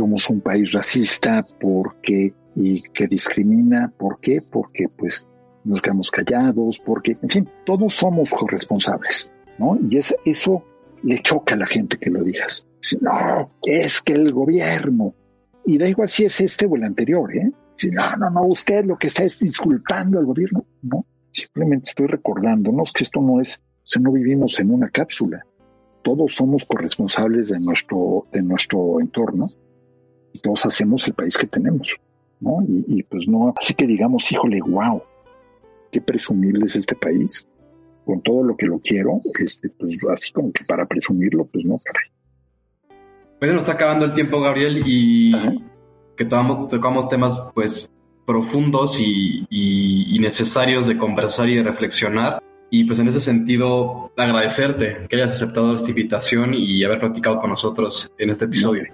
Somos 0.01 0.31
un 0.31 0.41
país 0.41 0.73
racista 0.73 1.47
porque 1.61 2.33
y 2.57 2.81
que 2.81 3.07
discrimina, 3.07 3.93
¿por 3.99 4.19
qué? 4.19 4.41
Porque 4.41 4.87
pues 4.89 5.29
nos 5.63 5.83
quedamos 5.83 6.11
callados, 6.11 6.79
porque, 6.79 7.19
en 7.21 7.29
fin, 7.29 7.51
todos 7.67 7.97
somos 7.97 8.31
corresponsables, 8.31 9.31
¿no? 9.59 9.79
Y 9.79 9.99
eso 9.99 10.65
le 11.03 11.21
choca 11.21 11.55
a 11.55 11.59
la 11.59 11.67
gente 11.67 11.99
que 11.99 12.09
lo 12.09 12.25
digas. 12.25 12.67
No, 13.03 13.51
es 13.63 14.01
que 14.01 14.15
el 14.15 14.33
gobierno, 14.33 15.13
y 15.67 15.77
da 15.77 15.87
igual 15.87 16.09
si 16.09 16.25
es 16.25 16.41
este 16.41 16.65
o 16.65 16.77
el 16.77 16.85
anterior, 16.85 17.37
¿eh? 17.37 17.53
no, 17.93 18.17
no, 18.17 18.31
no, 18.31 18.47
usted 18.47 18.87
lo 18.87 18.97
que 18.97 19.09
está 19.09 19.25
es 19.25 19.39
disculpando 19.41 20.19
al 20.19 20.25
gobierno, 20.25 20.65
no, 20.81 21.05
simplemente 21.31 21.91
estoy 21.91 22.07
recordándonos 22.07 22.91
que 22.95 23.05
esto 23.05 23.21
no 23.21 23.39
es, 23.39 23.59
o 23.59 23.83
sea, 23.85 24.01
no 24.01 24.13
vivimos 24.13 24.59
en 24.61 24.71
una 24.71 24.89
cápsula, 24.89 25.45
todos 26.03 26.37
somos 26.37 26.65
corresponsables 26.65 27.51
de 27.51 27.61
nuestro, 27.61 28.29
de 28.33 28.43
nuestro 28.43 28.99
entorno 28.99 29.51
todos 30.39 30.65
hacemos 30.67 31.07
el 31.07 31.15
país 31.15 31.37
que 31.37 31.47
tenemos, 31.47 31.97
¿no? 32.41 32.63
Y, 32.63 32.85
y 32.87 33.03
pues 33.03 33.27
no, 33.29 33.53
así 33.57 33.75
que 33.75 33.87
digamos, 33.87 34.31
híjole, 34.31 34.61
wow, 34.61 35.03
qué 35.91 36.01
presumible 36.01 36.67
es 36.67 36.77
este 36.77 36.95
país, 36.95 37.47
con 38.05 38.23
todo 38.23 38.43
lo 38.43 38.57
que 38.57 38.67
lo 38.67 38.79
quiero, 38.79 39.21
este, 39.39 39.69
pues 39.71 39.99
así 40.11 40.33
como 40.33 40.53
que 40.53 40.65
para 40.65 40.87
presumirlo, 40.87 41.45
pues 41.47 41.65
no, 41.65 41.79
caray. 41.79 42.09
Pues 43.39 43.53
nos 43.53 43.63
está 43.63 43.73
acabando 43.73 44.05
el 44.05 44.15
tiempo, 44.15 44.41
Gabriel, 44.41 44.83
y 44.85 45.33
que 46.17 46.25
tocamos, 46.25 46.69
tocamos 46.69 47.09
temas 47.09 47.39
pues 47.55 47.91
profundos 48.27 48.99
y, 49.01 49.47
y, 49.49 50.19
necesarios 50.19 50.87
de 50.87 50.99
conversar 50.99 51.49
y 51.49 51.57
de 51.57 51.63
reflexionar. 51.63 52.43
Y 52.69 52.85
pues 52.85 52.99
en 52.99 53.09
ese 53.09 53.21
sentido, 53.21 54.13
agradecerte 54.17 55.07
que 55.09 55.17
hayas 55.17 55.33
aceptado 55.33 55.75
esta 55.75 55.89
invitación 55.89 56.53
y 56.55 56.85
haber 56.85 57.01
platicado 57.01 57.41
con 57.41 57.51
nosotros 57.51 58.13
en 58.19 58.31
este 58.31 58.45
episodio. 58.45 58.85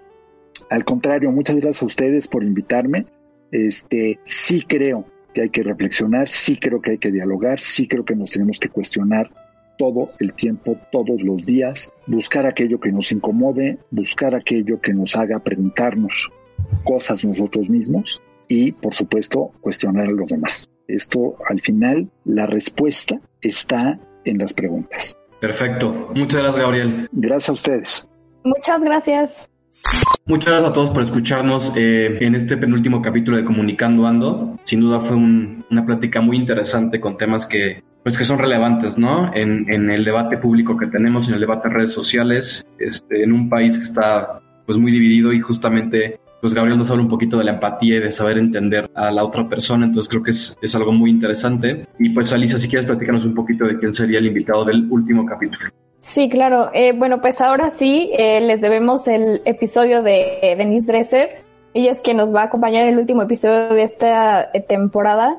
Al 0.71 0.85
contrario, 0.85 1.31
muchas 1.33 1.57
gracias 1.57 1.83
a 1.83 1.87
ustedes 1.87 2.29
por 2.29 2.45
invitarme. 2.45 3.07
Este, 3.51 4.19
sí 4.23 4.62
creo 4.62 5.05
que 5.33 5.42
hay 5.42 5.51
que 5.51 5.62
reflexionar, 5.62 6.29
sí 6.29 6.57
creo 6.57 6.81
que 6.81 6.92
hay 6.92 6.99
que 6.99 7.11
dialogar, 7.12 7.61
sí 7.61 7.87
creo 7.87 8.05
que 8.05 8.16
nos 8.16 8.31
tenemos 8.31 8.59
que 8.59 8.69
cuestionar 8.69 9.31
todo 9.79 10.11
el 10.19 10.33
tiempo, 10.33 10.79
todos 10.90 11.23
los 11.23 11.45
días, 11.45 11.92
buscar 12.07 12.47
aquello 12.47 12.81
que 12.81 12.92
nos 12.92 13.12
incomode, 13.12 13.79
buscar 13.90 14.35
aquello 14.35 14.81
que 14.81 14.95
nos 14.95 15.16
haga 15.16 15.40
preguntarnos 15.40 16.31
cosas 16.85 17.25
nosotros 17.25 17.69
mismos 17.69 18.23
y, 18.49 18.73
por 18.73 18.95
supuesto, 18.95 19.53
cuestionar 19.61 20.07
a 20.07 20.12
los 20.12 20.31
demás. 20.31 20.69
Esto, 20.88 21.37
al 21.49 21.61
final, 21.61 22.11
la 22.25 22.47
respuesta 22.47 23.21
está 23.40 23.99
en 24.25 24.38
las 24.38 24.55
preguntas. 24.55 25.16
Perfecto. 25.40 26.11
Muchas 26.14 26.42
gracias, 26.42 26.62
Gabriel. 26.62 27.09
Gracias 27.12 27.49
a 27.49 27.53
ustedes. 27.53 28.09
Muchas 28.45 28.83
gracias. 28.83 29.51
Muchas 30.29 30.49
gracias 30.49 30.70
a 30.70 30.72
todos 30.72 30.90
por 30.90 31.03
escucharnos 31.03 31.72
eh, 31.77 32.18
en 32.20 32.35
este 32.35 32.57
penúltimo 32.57 33.01
capítulo 33.01 33.37
de 33.37 33.44
Comunicando 33.44 34.09
Ando. 34.09 34.59
Sin 34.64 34.81
duda 34.81 34.99
fue 34.99 35.16
una 35.16 35.87
plática 35.87 36.20
muy 36.20 36.37
interesante 36.37 37.01
con 37.01 37.16
temas 37.16 37.46
que, 37.46 37.85
pues, 38.03 38.18
que 38.18 38.25
son 38.25 38.40
relevantes, 38.40 38.99
¿no? 38.99 39.33
En, 39.35 39.70
el 39.70 40.05
debate 40.05 40.38
público 40.38 40.77
que 40.77 40.88
tenemos, 40.88 41.29
en 41.29 41.35
el 41.35 41.40
debate 41.40 41.68
en 41.68 41.75
redes 41.75 41.92
sociales, 41.92 42.66
este, 42.81 43.22
en 43.22 43.33
un 43.33 43.49
país 43.49 43.79
que 43.79 43.85
está, 43.85 44.40
pues, 44.66 44.77
muy 44.79 44.90
dividido 44.90 45.33
y 45.33 45.40
justamente, 45.40 46.18
pues, 46.40 46.53
Gabriel 46.53 46.79
nos 46.79 46.90
habla 46.90 47.05
un 47.05 47.09
poquito 47.09 47.38
de 47.38 47.44
la 47.44 47.53
empatía 47.53 47.99
y 47.99 48.01
de 48.01 48.11
saber 48.11 48.38
entender 48.38 48.90
a 48.96 49.12
la 49.12 49.22
otra 49.22 49.49
persona, 49.49 49.87
entonces 49.87 50.09
creo 50.11 50.25
que 50.25 50.33
es, 50.33 50.59
es 50.61 50.75
algo 50.75 50.90
muy 50.90 51.11
interesante. 51.11 51.87
Y 52.01 52.09
pues, 52.11 52.33
Alicia, 52.33 52.59
si 52.59 52.68
quieres 52.68 52.87
platicarnos 52.88 53.25
un 53.27 53.35
poquito 53.35 53.64
de 53.64 53.79
quién 53.79 53.94
sería 53.94 54.18
el 54.18 54.27
invitado 54.27 54.64
del 54.64 54.90
último 54.90 55.25
capítulo. 55.25 55.70
Sí, 56.07 56.29
claro. 56.29 56.71
Eh, 56.73 56.92
bueno, 56.92 57.21
pues 57.21 57.40
ahora 57.40 57.71
sí, 57.71 58.12
eh, 58.16 58.40
les 58.40 58.61
debemos 58.61 59.09
el 59.09 59.42
episodio 59.45 60.05
de 60.05 60.38
eh, 60.40 60.55
Denise 60.55 60.87
Dresser. 60.87 61.45
Ella 61.75 61.90
es 61.90 62.01
quien 62.01 62.16
nos 62.16 62.33
va 62.33 62.42
a 62.42 62.45
acompañar 62.45 62.85
en 62.85 62.92
el 62.92 62.99
último 63.01 63.23
episodio 63.23 63.75
de 63.75 63.83
esta 63.83 64.53
temporada. 64.69 65.37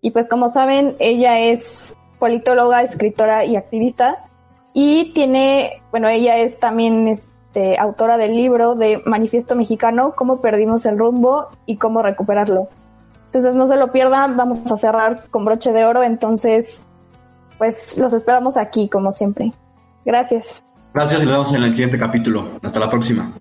Y 0.00 0.10
pues 0.10 0.28
como 0.28 0.48
saben, 0.48 0.96
ella 0.98 1.38
es 1.38 1.96
politóloga, 2.18 2.82
escritora 2.82 3.44
y 3.44 3.54
activista. 3.54 4.24
Y 4.72 5.12
tiene, 5.12 5.80
bueno, 5.92 6.08
ella 6.08 6.38
es 6.38 6.58
también 6.58 7.06
este, 7.06 7.78
autora 7.78 8.16
del 8.16 8.34
libro 8.34 8.74
de 8.74 9.00
Manifiesto 9.06 9.54
Mexicano, 9.54 10.14
Cómo 10.16 10.40
perdimos 10.40 10.86
el 10.86 10.98
rumbo 10.98 11.50
y 11.66 11.76
cómo 11.76 12.02
recuperarlo. 12.02 12.68
Entonces 13.26 13.54
no 13.54 13.68
se 13.68 13.76
lo 13.76 13.92
pierdan, 13.92 14.36
vamos 14.36 14.70
a 14.72 14.76
cerrar 14.76 15.28
con 15.30 15.44
broche 15.44 15.72
de 15.72 15.84
oro. 15.84 16.02
Entonces, 16.02 16.84
pues 17.58 17.96
los 17.96 18.12
esperamos 18.12 18.56
aquí, 18.56 18.88
como 18.88 19.12
siempre. 19.12 19.52
Gracias. 20.04 20.64
Gracias 20.94 21.22
y 21.22 21.26
nos 21.26 21.32
vemos 21.32 21.54
en 21.54 21.62
el 21.62 21.70
siguiente 21.72 21.98
capítulo. 21.98 22.58
Hasta 22.62 22.80
la 22.80 22.90
próxima. 22.90 23.32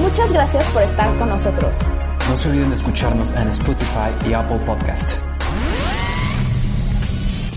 Muchas 0.00 0.32
gracias 0.32 0.64
por 0.72 0.82
estar 0.82 1.16
con 1.18 1.28
nosotros. 1.28 1.76
No 2.28 2.36
se 2.36 2.48
olviden 2.50 2.70
de 2.70 2.76
escucharnos 2.76 3.30
en 3.32 3.48
Spotify 3.48 4.10
y 4.28 4.32
Apple 4.32 4.58
Podcast. 4.66 5.22